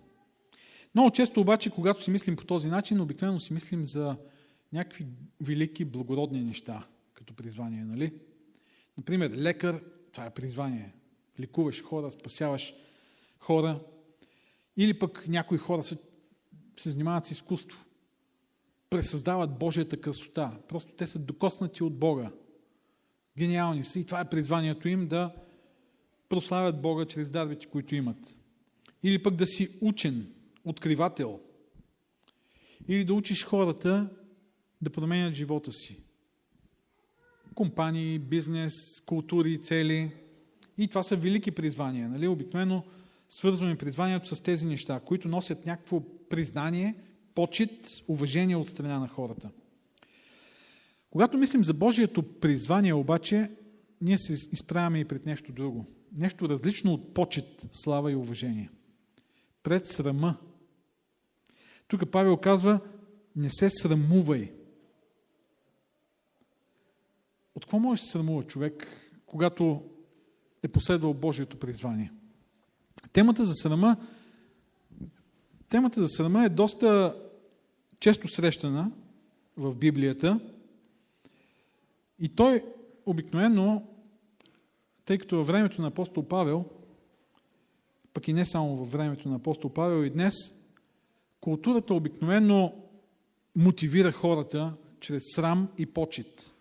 [0.94, 4.16] Много често обаче, когато си мислим по този начин, обикновено си мислим за
[4.72, 5.06] някакви
[5.40, 8.12] велики, благородни неща, като призвание, нали?
[8.98, 10.94] Например, лекар, това е призвание.
[11.40, 12.74] Лекуваш хора, спасяваш
[13.38, 13.80] хора.
[14.76, 15.98] Или пък някои хора се,
[16.76, 17.84] се занимават с изкуство.
[18.90, 20.58] Пресъздават Божията красота.
[20.68, 22.30] Просто те са докоснати от Бога.
[23.38, 25.34] Гениални са и това е призванието им да
[26.28, 28.36] прославят Бога чрез дарбите, които имат.
[29.02, 30.31] Или пък да си учен,
[30.64, 31.40] откривател.
[32.88, 34.10] Или да учиш хората
[34.82, 35.96] да променят живота си.
[37.54, 40.12] Компании, бизнес, култури, цели.
[40.78, 42.08] И това са велики призвания.
[42.08, 42.28] Нали?
[42.28, 42.84] Обикновено
[43.28, 46.94] свързваме призванието с тези неща, които носят някакво признание,
[47.34, 49.50] почет, уважение от страна на хората.
[51.10, 53.50] Когато мислим за Божието призвание, обаче,
[54.00, 55.86] ние се изправяме и пред нещо друго.
[56.12, 58.70] Нещо различно от почет, слава и уважение.
[59.62, 60.36] Пред срама.
[61.92, 62.80] Тук Павел казва,
[63.36, 64.52] не се срамувай.
[67.54, 68.86] От какво може да се срамува човек,
[69.26, 69.82] когато
[70.62, 72.12] е последвал Божието призвание?
[73.12, 73.96] Темата за срама
[75.68, 77.16] Темата за срама е доста
[78.00, 78.92] често срещана
[79.56, 80.40] в Библията–
[82.22, 82.62] и той
[83.06, 83.82] обикновено,
[85.04, 86.64] тъй като във времето на апостол Павел,
[88.14, 90.34] пък и не само във времето на апостол Павел и днес,
[91.42, 92.74] културата обикновено
[93.56, 96.52] мотивира хората чрез срам и почет.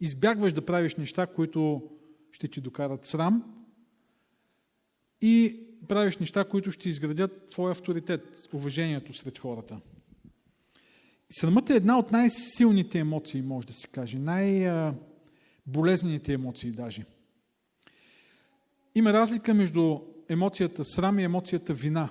[0.00, 1.90] Избягваш да правиш неща, които
[2.32, 3.54] ще ти докарат срам
[5.20, 9.80] и правиш неща, които ще изградят твой авторитет, уважението сред хората.
[11.30, 17.04] Срамът е една от най-силните емоции, може да се каже, най-болезнените емоции даже.
[18.94, 22.08] Има разлика между емоцията срам и емоцията вина.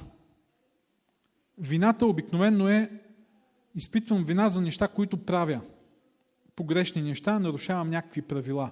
[1.57, 2.91] Вината обикновено е
[3.75, 5.61] изпитвам вина за неща, които правя.
[6.55, 8.71] Погрешни неща, нарушавам някакви правила.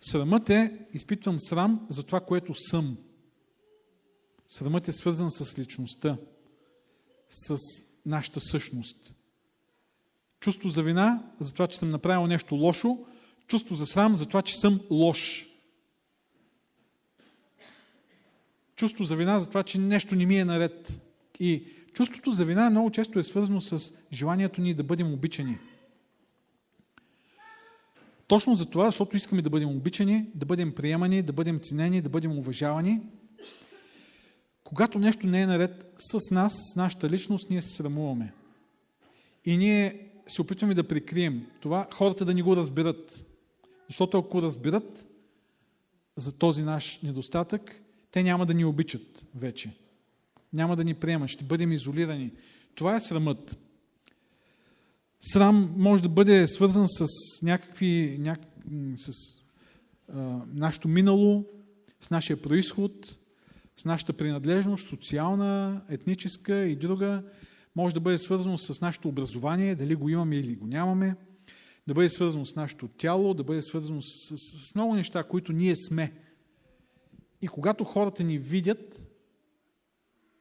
[0.00, 2.96] Срамът е изпитвам срам за това, което съм.
[4.48, 6.16] Срамът е свързан с личността,
[7.30, 7.56] с
[8.06, 9.14] нашата същност.
[10.40, 13.06] Чувство за вина за това, че съм направил нещо лошо,
[13.46, 15.46] чувство за срам за това, че съм лош.
[18.76, 21.02] Чувство за вина за това, че нещо не ми е наред.
[21.40, 25.58] И чувството за вина много често е свързано с желанието ни да бъдем обичани.
[28.26, 32.08] Точно за това, защото искаме да бъдем обичани, да бъдем приемани, да бъдем ценени, да
[32.08, 33.00] бъдем уважавани.
[34.64, 38.32] Когато нещо не е наред с нас, с нашата личност, ние се срамуваме.
[39.44, 43.26] И ние се опитваме да прикрием това, хората да ни го разберат.
[43.88, 45.08] Защото ако разберат
[46.16, 49.70] за този наш недостатък, те няма да ни обичат вече.
[50.52, 52.32] Няма да ни приемат, ще бъдем изолирани.
[52.74, 53.58] Това е срамът.
[55.20, 57.06] Срам може да бъде свързан с
[57.42, 58.40] някакви, няк...
[58.96, 59.12] с
[60.14, 61.44] а, нашето минало,
[62.00, 63.18] с нашия происход,
[63.76, 67.22] с нашата принадлежност, социална, етническа и друга.
[67.76, 71.16] Може да бъде свързано с нашето образование, дали го имаме или го нямаме.
[71.86, 75.52] Да бъде свързано с нашето тяло, да бъде свързано с, с, с много неща, които
[75.52, 76.12] ние сме.
[77.42, 79.07] И когато хората ни видят,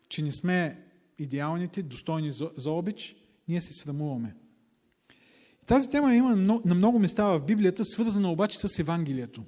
[0.10, 0.84] че не сме
[1.20, 3.16] идеалните, достойни за, за обич,
[3.48, 4.36] ние се срамуваме.
[5.66, 9.44] Тази тема има на много места в Библията, свързана обаче с Евангелието.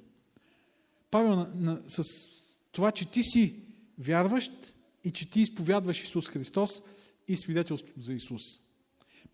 [1.10, 2.02] Павел на, на, с
[2.72, 3.54] това, че ти си
[3.98, 4.52] вярващ
[5.04, 6.70] и че ти изповядваш Исус Христос
[7.28, 8.42] и свидетелството за Исус.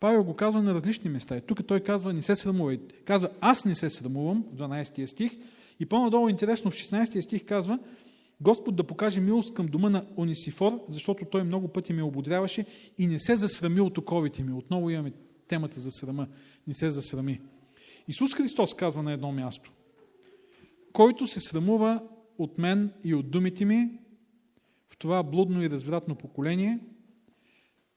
[0.01, 1.37] Павел го казва на различни места.
[1.37, 2.79] И тук той казва, не се срамувай.
[3.05, 5.33] Казва, аз не се срамувам, в 12 стих.
[5.81, 7.79] И по-надолу интересно, в 16 стих казва,
[8.41, 12.67] Господ да покаже милост към дома на Онисифор, защото той много пъти ме ободряваше
[12.99, 14.53] и не се засрами от оковите ми.
[14.53, 15.13] Отново имаме
[15.49, 16.29] темата за срама.
[16.67, 17.41] Не се засрами.
[18.09, 19.73] Исус Христос казва на едно място.
[20.93, 22.03] Който се срамува
[22.39, 23.91] от мен и от думите ми,
[24.89, 26.79] в това блудно и развратно поколение,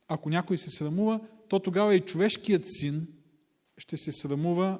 [0.07, 3.07] ако някой се срамува, то тогава и човешкият син
[3.77, 4.79] ще се срамува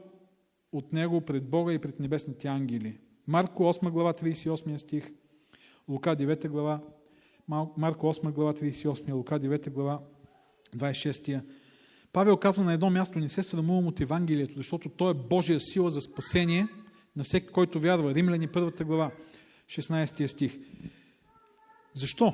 [0.72, 2.98] от него пред Бога и пред небесните ангели.
[3.28, 5.12] Марко 8 глава 38 стих,
[5.89, 6.82] Лука 9 глава,
[7.78, 9.99] Марко 8 глава 38, Лука 9 глава
[10.75, 11.41] 26.
[12.13, 15.89] Павел казва на едно място, не се срамувам от Евангелието, защото то е Божия сила
[15.89, 16.67] за спасение
[17.15, 18.13] на всеки, който вярва.
[18.13, 19.12] Римляни първата глава,
[19.67, 20.60] 16 стих.
[21.93, 22.34] Защо?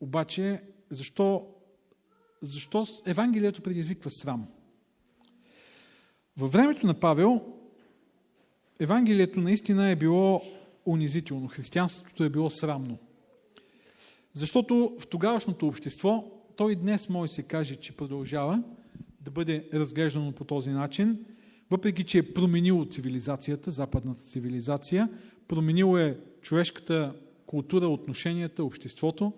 [0.00, 1.46] Обаче, защо,
[2.42, 4.48] защо Евангелието предизвиква срам?
[6.36, 7.54] Във времето на Павел,
[8.80, 10.42] Евангелието наистина е било
[10.86, 11.48] унизително.
[11.48, 12.98] Християнството е било срамно.
[14.34, 16.24] Защото в тогавашното общество,
[16.56, 18.62] той днес може се каже, че продължава
[19.20, 21.24] да бъде разглеждано по този начин,
[21.70, 25.08] въпреки че е променило цивилизацията, западната цивилизация,
[25.48, 27.14] променило е човешката
[27.46, 29.32] култура, отношенията, обществото,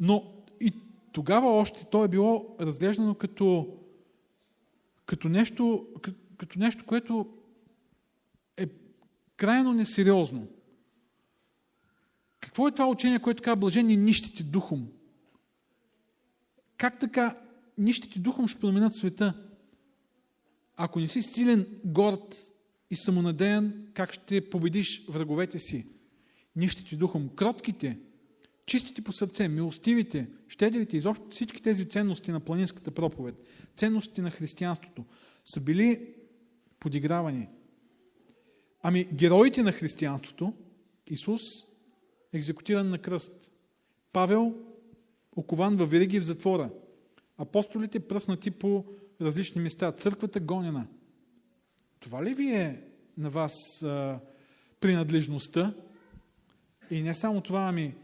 [0.00, 0.72] но и
[1.12, 3.68] тогава още то е било разглеждано като,
[5.06, 5.86] като, нещо,
[6.36, 7.26] като нещо, което
[8.56, 8.66] е
[9.36, 10.46] крайно несериозно.
[12.46, 14.88] Какво е това учение, което така блажени нищите духом?
[16.76, 17.38] Как така
[17.78, 19.34] нищите духом ще променят света?
[20.76, 22.52] Ако не си силен, горд
[22.90, 25.86] и самонадеян, как ще победиш враговете си?
[26.56, 27.98] Нищите духом, кротките,
[28.66, 33.34] чистите по сърце, милостивите, щедрите, изобщо всички тези ценности на планинската проповед,
[33.76, 35.04] ценности на християнството,
[35.44, 36.14] са били
[36.80, 37.48] подигравани.
[38.82, 40.52] Ами героите на християнството,
[41.06, 41.75] Исус,
[42.36, 43.52] екзекутиран на кръст.
[44.12, 44.54] Павел,
[45.36, 46.70] окован във вериги в затвора.
[47.38, 48.84] Апостолите пръснати по
[49.20, 49.92] различни места.
[49.92, 50.86] Църквата гонена.
[52.00, 52.82] Това ли ви е
[53.18, 54.18] на вас а,
[54.80, 55.74] принадлежността?
[56.90, 57.94] И не само това, ами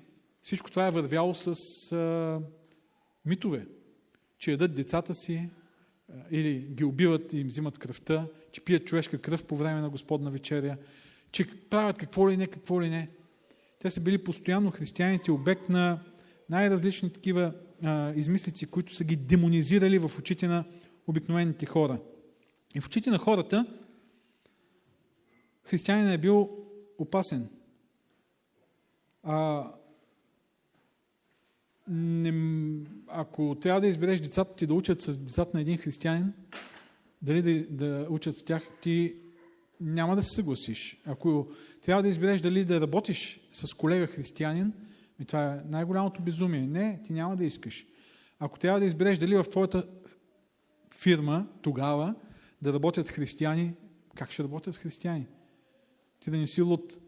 [0.43, 2.41] всичко това е вървяло с а,
[3.25, 3.67] митове,
[4.39, 5.49] че ядат децата си
[6.09, 9.91] а, или ги убиват и им взимат кръвта, че пият човешка кръв по време на
[9.91, 10.77] Господна вечеря,
[11.33, 13.11] че правят какво ли не, какво ли не.
[13.83, 16.01] Те са били постоянно християните обект на
[16.51, 20.65] най-различни такива а, измислици, които са ги демонизирали в очите на
[21.07, 21.99] обикновените хора.
[22.75, 23.67] И в очите на хората
[25.65, 26.51] християнин е бил
[26.99, 27.49] опасен.
[29.23, 29.67] А,
[31.89, 32.33] не,
[33.09, 36.33] ако трябва да избереш децата ти да учат с децата на един християнин,
[37.23, 39.15] дали да, да учат с тях, ти
[39.81, 41.01] няма да се съгласиш.
[41.07, 41.49] Ако
[41.83, 44.73] трябва да избереш дали да работиш с колега християнин,
[45.21, 46.67] и това е най-голямото безумие.
[46.67, 47.87] Не, ти няма да искаш.
[48.39, 49.87] Ако трябва да избереш дали в твоята
[50.95, 52.15] фирма тогава
[52.63, 53.75] да работят християни,
[54.15, 55.27] как ще работят християни?
[56.21, 56.99] Ти да не си луд.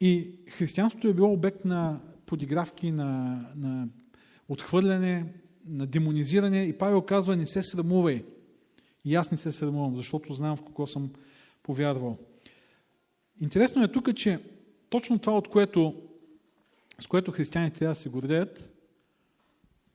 [0.00, 3.88] И християнството е било обект на подигравки, на, на
[4.48, 5.32] отхвърляне,
[5.66, 6.62] на демонизиране.
[6.62, 8.24] И Павел казва, не се срамувай.
[9.04, 11.10] И аз не се срамувам, защото знам в какво съм
[11.62, 12.18] повярвал.
[13.40, 14.38] Интересно е тук, че
[14.88, 16.02] точно това, от което,
[17.00, 18.70] с което християните трябва да се гордеят,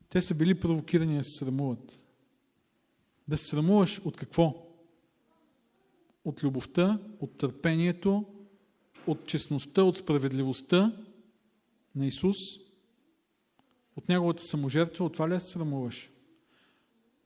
[0.10, 2.08] те са били провокирани да се срамуват.
[3.28, 4.70] Да се срамуваш от какво?
[6.26, 8.26] от любовта, от търпението,
[9.08, 10.94] от честността, от справедливостта
[11.96, 12.38] на Исус,
[13.96, 16.10] от Неговата саможертва, от това ли се срамуваш?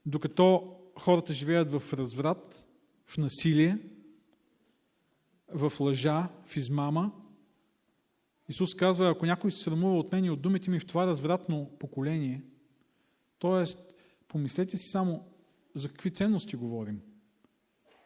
[0.06, 2.68] Докато хората живеят в разврат,
[3.06, 3.78] в насилие,
[5.54, 7.12] в лъжа, в измама,
[8.48, 11.70] Исус казва, ако някой се срамува от мен и от думите ми в това развратно
[11.78, 12.42] поколение,
[13.40, 13.64] т.е.
[14.28, 15.26] помислете си само
[15.74, 17.00] за какви ценности говорим.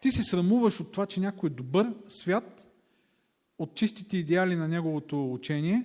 [0.01, 2.69] Ти се срамуваш от това, че някой е добър, свят,
[3.59, 5.85] от чистите идеали на неговото учение,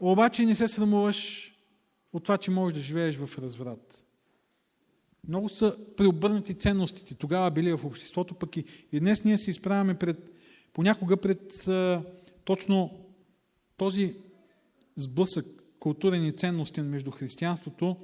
[0.00, 1.48] обаче не се срамуваш
[2.12, 4.01] от това, че можеш да живееш в разврат.
[5.28, 7.14] Много са преобърнати ценностите.
[7.14, 10.32] Тогава били в обществото, пък и, и днес ние се изправяме пред,
[10.72, 12.02] понякога пред а,
[12.44, 12.90] точно
[13.76, 14.16] този
[14.96, 15.46] сблъсък
[15.80, 17.96] културен и ценностен между християнството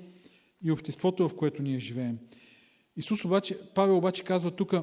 [0.62, 2.18] и обществото, в което ние живеем.
[2.96, 4.74] Исус обаче, Павел обаче казва тук,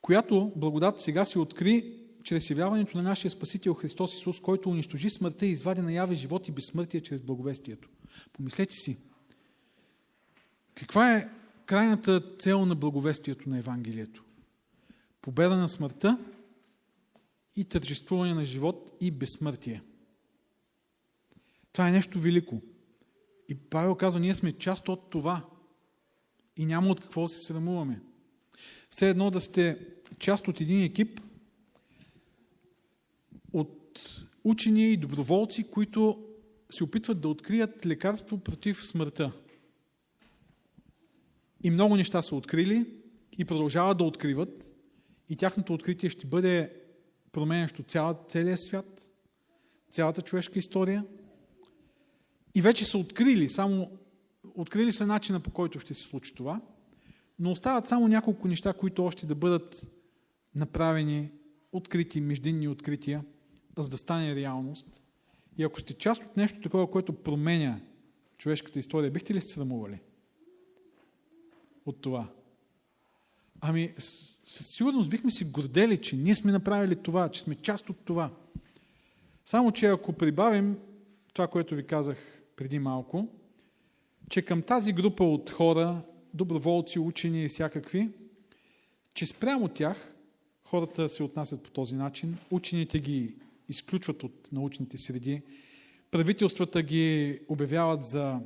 [0.00, 1.92] която благодат сега се откри
[2.24, 6.52] чрез явяването на нашия Спасител Христос Исус, който унищожи смъртта и извади наяве живот и
[6.52, 7.88] безсмъртие чрез благовестието.
[8.32, 8.98] Помислете си,
[10.74, 11.28] каква е
[11.66, 14.24] крайната цел на благовестието на Евангелието?
[15.22, 16.18] Победа на смъртта
[17.56, 19.82] и тържествуване на живот и безсмъртие.
[21.72, 22.60] Това е нещо велико.
[23.48, 25.44] И Павел казва, ние сме част от това.
[26.56, 28.00] И няма от какво да се срамуваме.
[28.90, 29.78] Все едно да сте
[30.18, 31.20] част от един екип
[33.52, 34.00] от
[34.44, 36.26] учени и доброволци, които
[36.70, 39.32] се опитват да открият лекарство против смъртта.
[41.64, 42.86] И много неща са открили
[43.38, 44.72] и продължават да откриват.
[45.28, 46.72] И тяхното откритие ще бъде
[47.32, 49.10] променящо цял, целият свят,
[49.90, 51.04] цялата човешка история.
[52.54, 53.90] И вече са открили, само
[54.54, 56.60] открили са начина по който ще се случи това,
[57.38, 59.90] но остават само няколко неща, които още да бъдат
[60.54, 61.30] направени,
[61.72, 63.24] открити, междинни открития,
[63.78, 65.02] за да стане реалност.
[65.58, 67.80] И ако сте част от нещо такова, което променя
[68.38, 70.00] човешката история, бихте ли се срамували
[71.86, 72.28] от това?
[73.60, 73.94] Ами,
[74.46, 78.30] със сигурност бихме си гордели, че ние сме направили това, че сме част от това.
[79.46, 80.78] Само, че ако прибавим
[81.32, 82.18] това, което ви казах
[82.56, 83.28] преди малко,
[84.28, 86.02] че към тази група от хора,
[86.34, 88.08] доброволци, учени и всякакви,
[89.14, 90.14] че спрямо тях
[90.64, 93.36] хората се отнасят по този начин, учените ги
[93.68, 95.42] изключват от научните среди,
[96.10, 98.40] правителствата ги обявяват за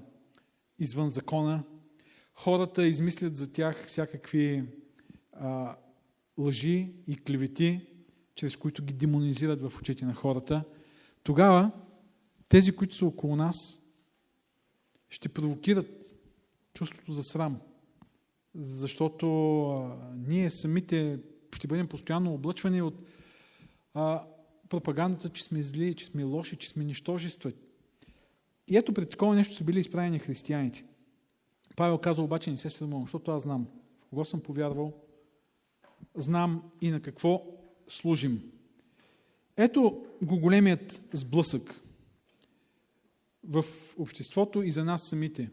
[0.78, 1.62] извън закона,
[2.39, 4.64] хората измислят за тях всякакви
[5.32, 5.76] а,
[6.39, 7.80] лъжи и клевети,
[8.34, 10.64] чрез които ги демонизират в очите на хората,
[11.22, 11.70] тогава
[12.49, 13.57] тези, които са около нас,
[15.11, 16.18] ще провокират
[16.74, 17.61] чувството за срам.
[18.55, 21.18] Защото а, ние самите
[21.57, 23.05] ще бъдем постоянно облъчвани от
[23.95, 24.26] а,
[24.68, 27.53] пропагандата, че сме зли, че сме лоши, че сме нищожества.
[28.68, 30.84] И ето пред такова нещо са били изправени християните.
[31.79, 33.68] Павел казва обаче не се срамувам, защото аз знам
[34.01, 34.93] в кого съм повярвал,
[36.16, 37.47] знам и на какво
[37.89, 38.53] служим.
[39.57, 41.81] Ето го големият сблъсък
[43.45, 43.64] в
[43.99, 45.51] обществото и за нас самите.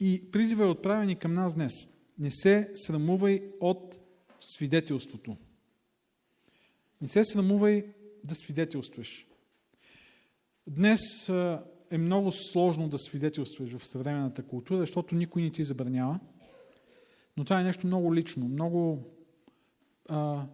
[0.00, 1.72] И призива е отправен и към нас днес.
[2.18, 3.98] Не се срамувай от
[4.40, 5.36] свидетелството.
[7.00, 7.86] Не се срамувай
[8.24, 9.26] да свидетелстваш.
[10.66, 11.00] Днес
[11.90, 16.20] е много сложно да свидетелстваш в съвременната култура, защото никой не ти забранява.
[17.36, 19.04] Но това е нещо много лично, много
[20.08, 20.46] а,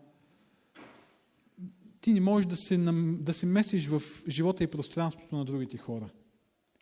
[2.01, 2.77] ти не можеш да се,
[3.21, 6.11] да се месиш в живота и пространството на другите хора.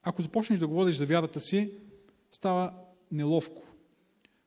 [0.03, 1.79] Ако започнеш да говориш за вярата си,
[2.31, 2.75] става
[3.11, 3.63] неловко.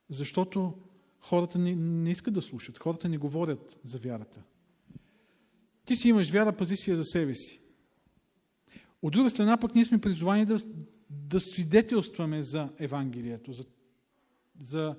[0.08, 0.74] Защото
[1.20, 4.42] хората не, не искат да слушат, хората не говорят за вярата.
[5.84, 7.65] Ти си имаш вяра, пази си я за себе си.
[9.06, 10.56] От друга страна пък ние сме призовани да,
[11.10, 13.64] да свидетелстваме за Евангелието, за,
[14.60, 14.96] за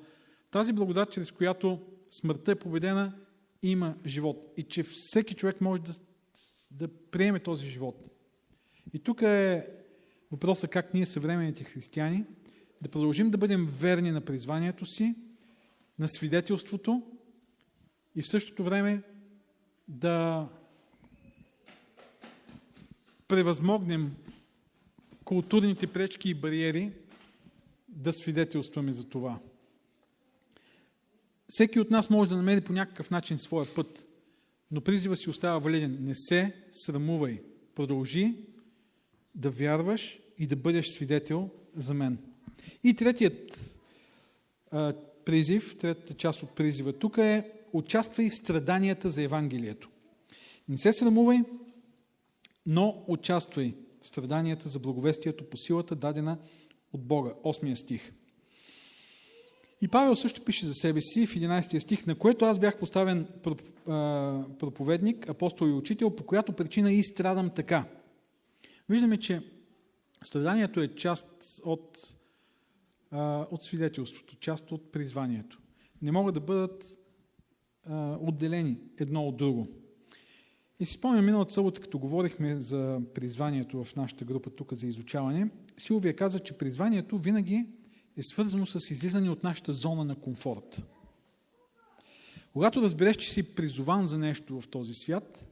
[0.52, 1.82] тази благодат, чрез която
[2.12, 3.16] смъртта е победена
[3.64, 4.54] има живот.
[4.58, 5.94] И че всеки човек може да,
[6.72, 8.10] да приеме този живот.
[8.94, 9.68] И тук е
[10.32, 12.26] въпросът как ние, съвременните християни,
[12.82, 15.16] да продължим да бъдем верни на призванието си,
[16.00, 17.04] на свидетелството
[18.16, 19.04] и в същото време
[19.88, 20.48] да
[23.28, 24.16] превъзмогнем
[25.26, 26.92] културните пречки и бариери
[27.90, 29.40] да свидетелстваме за това.
[31.48, 34.08] Всеки от нас може да намери по някакъв начин своя път,
[34.72, 35.98] но призива си остава валиден.
[36.02, 37.42] Не се срамувай.
[37.76, 38.36] Продължи
[39.36, 42.18] да вярваш и да бъдеш свидетел за мен.
[42.84, 43.78] И третият,
[45.26, 49.90] призив, третата част от призива тук е участвай в страданията за Евангелието.
[50.70, 51.42] Не се срамувай,
[52.68, 56.38] но участвай в страданията за благовестието по силата, дадена
[56.94, 57.34] от Бога.
[57.44, 58.14] 8 стих.
[59.82, 63.28] И Павел също пише за себе си в 11 стих, на което аз бях поставен
[64.60, 67.86] проповедник, апостол и учител, по която причина и страдам така.
[68.90, 69.42] Виждаме, че
[70.24, 71.98] страданието е част от,
[73.52, 75.62] от свидетелството, част от призванието.
[76.02, 77.00] Не могат да бъдат
[78.20, 79.68] отделени едно от друго.
[80.80, 85.50] И си спомням миналата събота, като говорихме за призванието в нашата група тук за изучаване,
[85.78, 87.66] Силвия каза, че призванието винаги
[88.18, 90.84] е свързано с излизане от нашата зона на комфорт.
[92.54, 95.50] Когато разбереш, че си призован за нещо в този свят,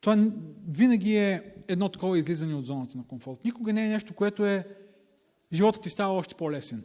[0.00, 0.26] това
[0.68, 3.44] винаги е едно такова излизане от зоната на комфорт.
[3.44, 4.66] Никога не е нещо, което е
[5.52, 6.84] животът ти става още по-лесен.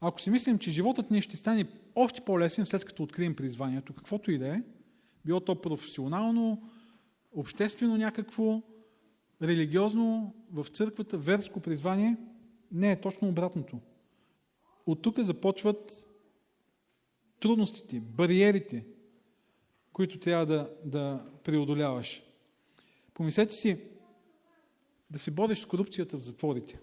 [0.00, 4.30] Ако си мислим, че животът ни ще стане още по-лесен, след като открием призванието, каквото
[4.30, 4.62] и да е,
[5.24, 6.70] било то професионално,
[7.32, 8.62] обществено някакво,
[9.42, 12.16] религиозно, в църквата, верско призвание,
[12.72, 13.80] не е точно обратното.
[14.86, 16.08] От тук започват
[17.40, 18.86] трудностите, бариерите,
[19.92, 22.22] които трябва да, да преодоляваш.
[23.14, 23.84] Помислете си
[25.10, 26.80] да се бориш с корупцията в затворите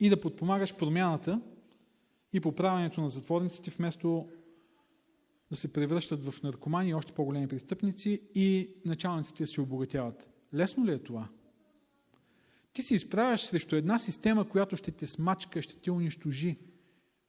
[0.00, 1.40] и да подпомагаш промяната
[2.32, 4.28] и поправянето на затворниците, вместо
[5.50, 10.30] да се превръщат в наркомани още по-големи престъпници и началниците си обогатяват.
[10.54, 11.28] Лесно ли е това?
[12.72, 16.58] Ти се изправяш срещу една система, която ще те смачка, ще те унищожи.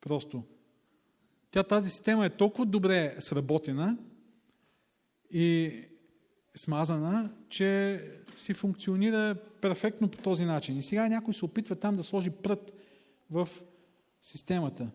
[0.01, 0.43] Просто.
[1.51, 3.97] Тя тази система е толкова добре сработена
[5.31, 5.73] и
[6.55, 8.01] смазана, че
[8.37, 10.77] си функционира перфектно по този начин.
[10.77, 12.73] И сега някой се опитва там да сложи прът
[13.31, 13.49] в
[14.21, 14.91] системата.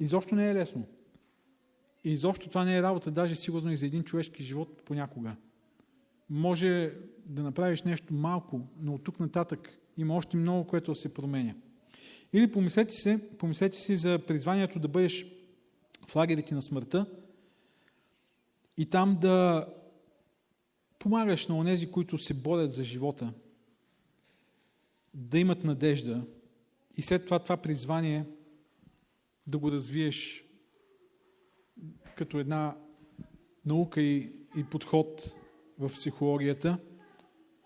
[0.00, 0.86] Изобщо не е лесно.
[2.04, 5.36] И изобщо това не е работа, даже сигурно и за един човешки живот понякога.
[6.30, 6.94] Може
[7.26, 11.54] да направиш нещо малко, но от тук нататък има още много, което да се променя.
[12.32, 15.26] Или помислете си, помислете си за призванието да бъдеш
[16.08, 17.06] в лагерите на смъртта
[18.76, 19.66] и там да
[20.98, 23.32] помагаш на онези, които се борят за живота,
[25.14, 26.24] да имат надежда
[26.96, 28.24] и след това това призвание
[29.46, 30.41] да го развиеш
[32.16, 32.76] като една
[33.66, 35.36] наука и, и подход
[35.78, 36.78] в психологията.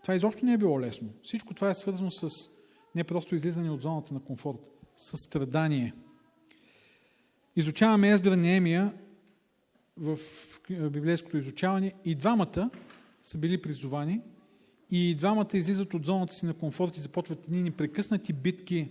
[0.03, 1.09] Това изобщо не е било лесно.
[1.23, 2.51] Всичко това е свързано с
[2.95, 5.95] не просто излизане от зоната на комфорт, с страдание.
[7.57, 8.95] Изучаваме Ездра Неемия
[9.97, 10.19] в
[10.91, 12.71] библейското изучаване и двамата
[13.23, 14.21] са били призовани
[14.91, 18.89] и двамата излизат от зоната си на комфорт и започват едни непрекъснати битки,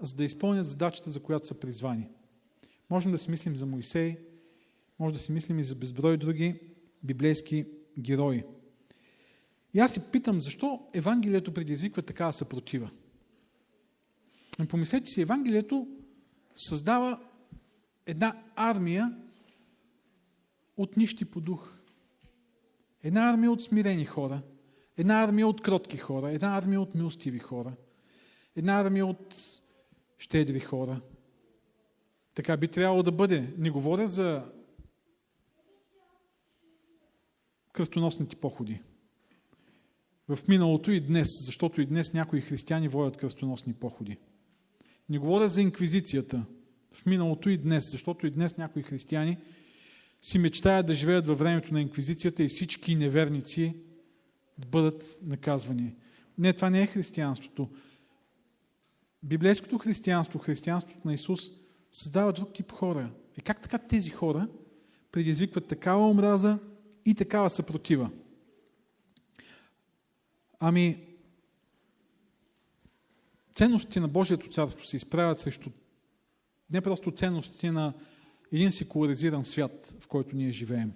[0.00, 2.08] за да изпълнят задачата, за която са призвани.
[2.90, 4.18] Можем да си мислим за Моисей,
[5.00, 6.60] може да си мислим и за безброй други
[7.02, 7.66] библейски
[7.98, 8.44] герои.
[9.74, 12.90] И аз си питам, защо Евангелието предизвиква такава съпротива?
[14.62, 15.88] И помислете си, Евангелието
[16.54, 17.20] създава
[18.06, 19.16] една армия
[20.76, 21.74] от нищи по дух.
[23.02, 24.42] Една армия от смирени хора,
[24.96, 27.72] една армия от кротки хора, една армия от милостиви хора,
[28.56, 29.36] една армия от
[30.18, 31.00] щедри хора.
[32.34, 33.54] Така би трябвало да бъде.
[33.58, 34.44] Не говоря за
[37.80, 38.80] кръстоносните походи.
[40.28, 44.16] В миналото и днес, защото и днес някои християни водят кръстоносни походи.
[45.08, 46.44] Не говоря за инквизицията.
[46.94, 49.38] В миналото и днес, защото и днес някои християни
[50.22, 53.76] си мечтаят да живеят във времето на инквизицията и всички неверници
[54.58, 55.94] да бъдат наказвани.
[56.38, 57.68] Не, това не е християнството.
[59.22, 61.40] Библейското християнство, християнството на Исус
[61.92, 63.10] създава друг тип хора.
[63.38, 64.48] И как така тези хора
[65.12, 66.58] предизвикват такава омраза
[67.04, 68.10] и такава съпротива?
[70.58, 71.06] Ами,
[73.54, 75.70] ценностите на Божието царство се изправят срещу
[76.70, 77.92] не просто ценностите на
[78.52, 80.92] един секуларизиран свят, в който ние живеем.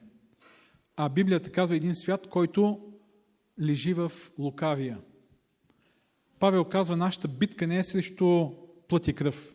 [0.97, 2.81] А Библията казва един свят, който
[3.61, 4.99] лежи в лукавия.
[6.39, 8.51] Павел казва, нашата битка не е срещу
[8.89, 9.55] плът и кръв,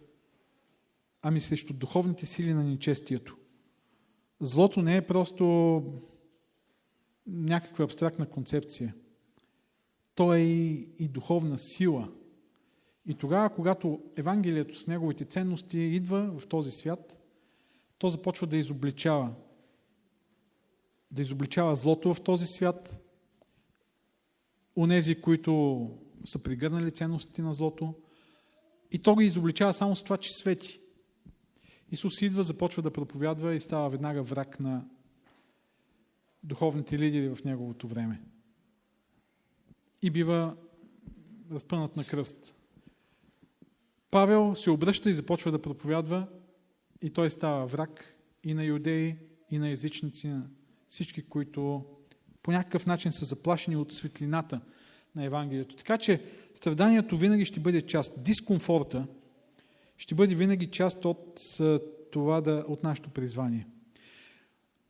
[1.22, 3.38] ами срещу духовните сили на нечестието.
[4.42, 5.84] Злото не е просто
[7.32, 8.96] някаква абстрактна концепция.
[10.16, 12.12] То е и духовна сила.
[13.06, 17.20] И тогава, когато Евангелието с неговите ценности идва в този свят,
[17.98, 19.34] то започва да изобличава.
[21.12, 23.00] Да изобличава злото в този свят,
[24.76, 25.90] онези, които
[26.26, 27.94] са пригърнали ценностите на злото,
[28.92, 30.80] И то ги изобличава само с това, че свети.
[31.92, 34.86] Исус идва, започва да проповядва и става веднага враг на
[36.44, 38.22] духовните лидери в неговото време.
[40.02, 40.56] И бива
[41.52, 42.56] разпънат на кръст.
[44.12, 46.28] Павел се обръща и започва да проповядва
[47.02, 49.16] и той става враг и на юдеи,
[49.52, 50.50] и на езичници, на
[50.88, 51.86] всички, които
[52.44, 54.62] по някакъв начин са заплашени от светлината
[55.16, 55.76] на Евангелието.
[55.76, 56.24] Така че
[56.54, 58.24] страданието винаги ще бъде част.
[58.24, 59.08] Дискомфорта
[59.98, 61.58] ще бъде винаги част от
[62.12, 63.68] това да, от нашето призвание.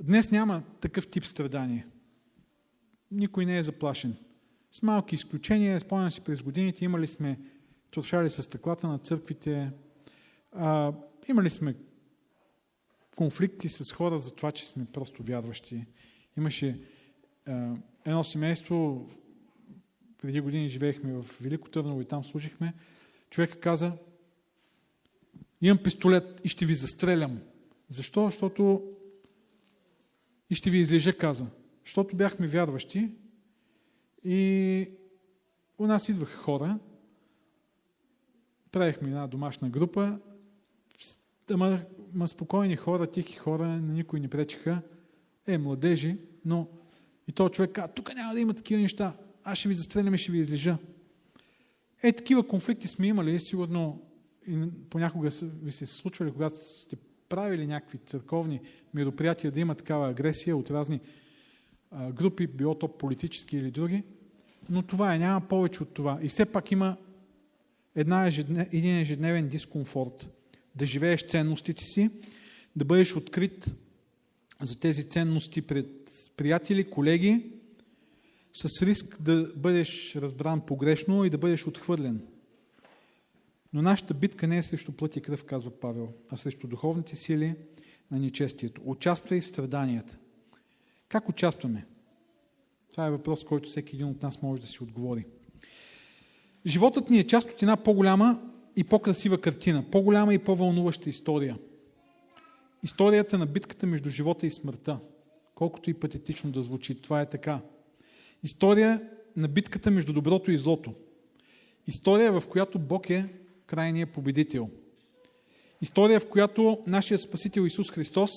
[0.03, 1.87] Днес няма такъв тип страдание.
[3.11, 4.15] Никой не е заплашен.
[4.71, 7.39] С малки изключения, спомням си през годините, имали сме
[7.91, 9.71] трошали с стъклата на църквите,
[10.51, 10.93] а,
[11.27, 11.75] имали сме
[13.15, 15.85] конфликти с хора за това, че сме просто вярващи.
[16.37, 16.81] Имаше
[17.45, 17.75] а,
[18.05, 19.09] едно семейство,
[20.21, 22.73] преди години живеехме в Велико Търново и там служихме.
[23.29, 23.97] Човека каза,
[25.61, 27.39] имам пистолет и ще ви застрелям.
[27.89, 28.25] Защо?
[28.25, 28.83] Защото
[30.49, 31.45] и ще ви излежа, каза.
[31.85, 33.11] Защото бяхме вярващи
[34.23, 34.87] и
[35.77, 36.79] у нас идваха хора,
[38.71, 40.19] правихме една домашна група,
[41.51, 41.79] ама,
[42.15, 44.81] ама спокойни хора, тихи хора, на никой не пречеха,
[45.47, 46.67] е, младежи, но
[47.27, 50.17] и то човек каза, тук няма да има такива неща, аз ще ви застрелям и
[50.17, 50.77] ще ви излежа.
[52.03, 54.01] Е, такива конфликти сме имали, сигурно
[54.47, 56.95] и понякога ви се случвали, когато сте
[57.29, 58.59] правили някакви църковни
[58.93, 60.99] мероприятия да има такава агресия от разни
[61.91, 64.03] а, групи, било то политически или други,
[64.69, 66.19] но това е, няма повече от това.
[66.21, 66.97] И все пак има
[67.95, 70.29] една ежеднев, един ежедневен дискомфорт.
[70.75, 72.09] Да живееш ценностите си,
[72.75, 73.75] да бъдеш открит
[74.61, 75.87] за тези ценности пред
[76.37, 77.51] приятели, колеги,
[78.53, 82.21] с риск да бъдеш разбран погрешно и да бъдеш отхвърлен.
[83.73, 87.55] Но нашата битка не е срещу плът и кръв, казва Павел, а срещу духовните сили
[88.11, 88.81] на нечестието.
[88.85, 90.17] Участвай в страданията.
[91.09, 91.85] Как участваме?
[92.91, 95.25] Това е въпрос, който всеки един от нас може да си отговори.
[96.65, 98.41] Животът ни е част от една по-голяма
[98.75, 101.57] и по-красива картина, по-голяма и по-вълнуваща история.
[102.83, 104.99] Историята на битката между живота и смъртта.
[105.55, 107.61] Колкото и патетично да звучи, това е така.
[108.43, 109.01] История
[109.35, 110.93] на битката между доброто и злото.
[111.87, 113.29] История, в която Бог е
[113.69, 114.69] крайният победител.
[115.81, 118.31] История, в която нашият Спасител Исус Христос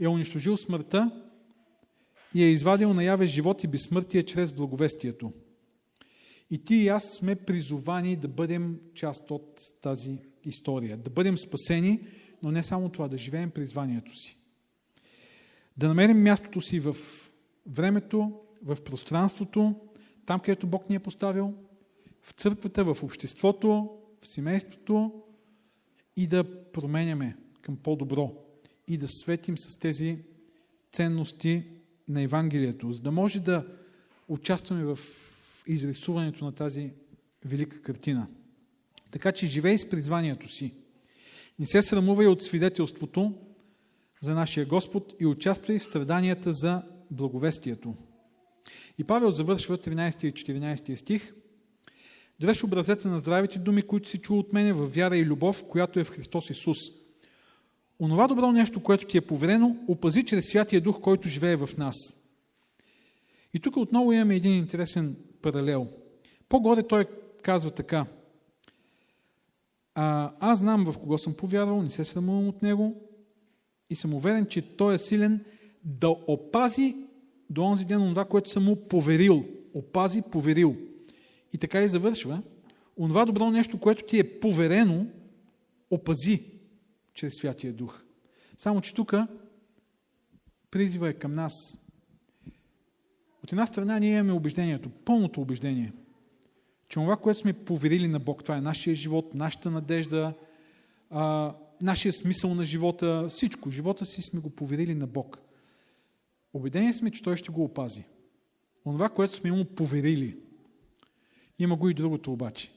[0.00, 1.10] е унищожил смъртта
[2.34, 5.32] и е извадил наяве живот и безсмъртие чрез благовестието.
[6.50, 10.96] И ти и аз сме призовани да бъдем част от тази история.
[10.96, 12.00] Да бъдем спасени,
[12.42, 14.36] но не само това, да живеем призванието си.
[15.76, 16.96] Да намерим мястото си в
[17.66, 18.32] времето,
[18.62, 19.74] в пространството,
[20.26, 21.54] там, където Бог ни е поставил,
[22.22, 25.22] в църквата, в обществото, в семейството
[26.16, 28.34] и да променяме към по-добро
[28.88, 30.18] и да светим с тези
[30.92, 31.64] ценности
[32.08, 33.66] на Евангелието, за да може да
[34.28, 34.98] участваме в
[35.66, 36.92] изрисуването на тази
[37.44, 38.26] велика картина.
[39.10, 40.74] Така че живей с призванието си.
[41.58, 43.34] Не се срамувай от свидетелството
[44.22, 47.94] за нашия Господ и участвай в страданията за благовестието.
[48.98, 51.34] И Павел завършва 13 и 14 стих.
[52.40, 56.00] Дръж образеца на здравите думи, които си чул от мене в вяра и любов, която
[56.00, 56.78] е в Христос Исус.
[58.00, 61.96] Онова добро нещо, което ти е поверено, опази чрез Святия Дух, който живее в нас.
[63.54, 65.86] И тук отново имаме един интересен паралел.
[66.48, 67.06] По-горе той
[67.42, 68.06] казва така.
[69.94, 73.02] А, аз знам в кого съм повярвал, не се срамувам от него
[73.90, 75.44] и съм уверен, че той е силен
[75.84, 76.96] да опази
[77.50, 79.44] до онзи ден това, което съм му поверил.
[79.74, 80.76] Опази, поверил.
[81.52, 82.42] И така и завършва.
[82.98, 85.06] Онова добро нещо, което ти е поверено,
[85.90, 86.42] опази
[87.14, 88.02] чрез Святия Дух.
[88.58, 89.14] Само, че тук
[90.70, 91.52] призива е към нас.
[93.44, 95.92] От една страна ние имаме убеждението, пълното убеждение,
[96.88, 100.34] че това, което сме поверили на Бог, това е нашия живот, нашата надежда,
[101.10, 103.70] а, нашия смисъл на живота, всичко.
[103.70, 105.38] Живота си сме го поверили на Бог.
[106.52, 108.04] Обедени сме, че Той ще го опази.
[108.86, 110.36] Онова, което сме му поверили–
[111.58, 112.72] има го и другото обаче.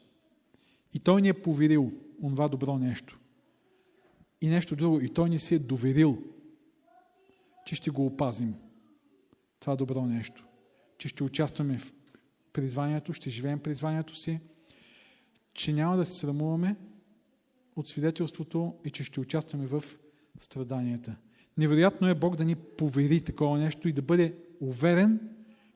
[0.93, 1.91] И той ни е поверил
[2.23, 3.19] онова добро нещо.
[4.41, 5.01] И нещо друго.
[5.01, 6.23] И той ни се е доверил,
[7.65, 8.55] че ще го опазим.
[9.59, 10.45] Това добро нещо.
[10.97, 11.93] Че ще участваме в
[12.53, 14.39] призванието, ще живеем призванието си,
[15.53, 16.75] че няма да се срамуваме
[17.75, 19.83] от свидетелството и че ще участваме в
[20.39, 21.15] страданията.
[21.57, 25.29] Невероятно е Бог да ни повери такова нещо и да бъде уверен,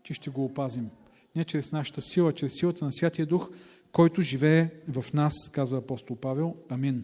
[0.03, 0.89] че ще го опазим
[1.35, 3.49] не чрез нашата сила, чрез силата на Святия Дух,
[3.91, 6.55] който живее в нас, казва апостол Павел.
[6.69, 7.03] Амин.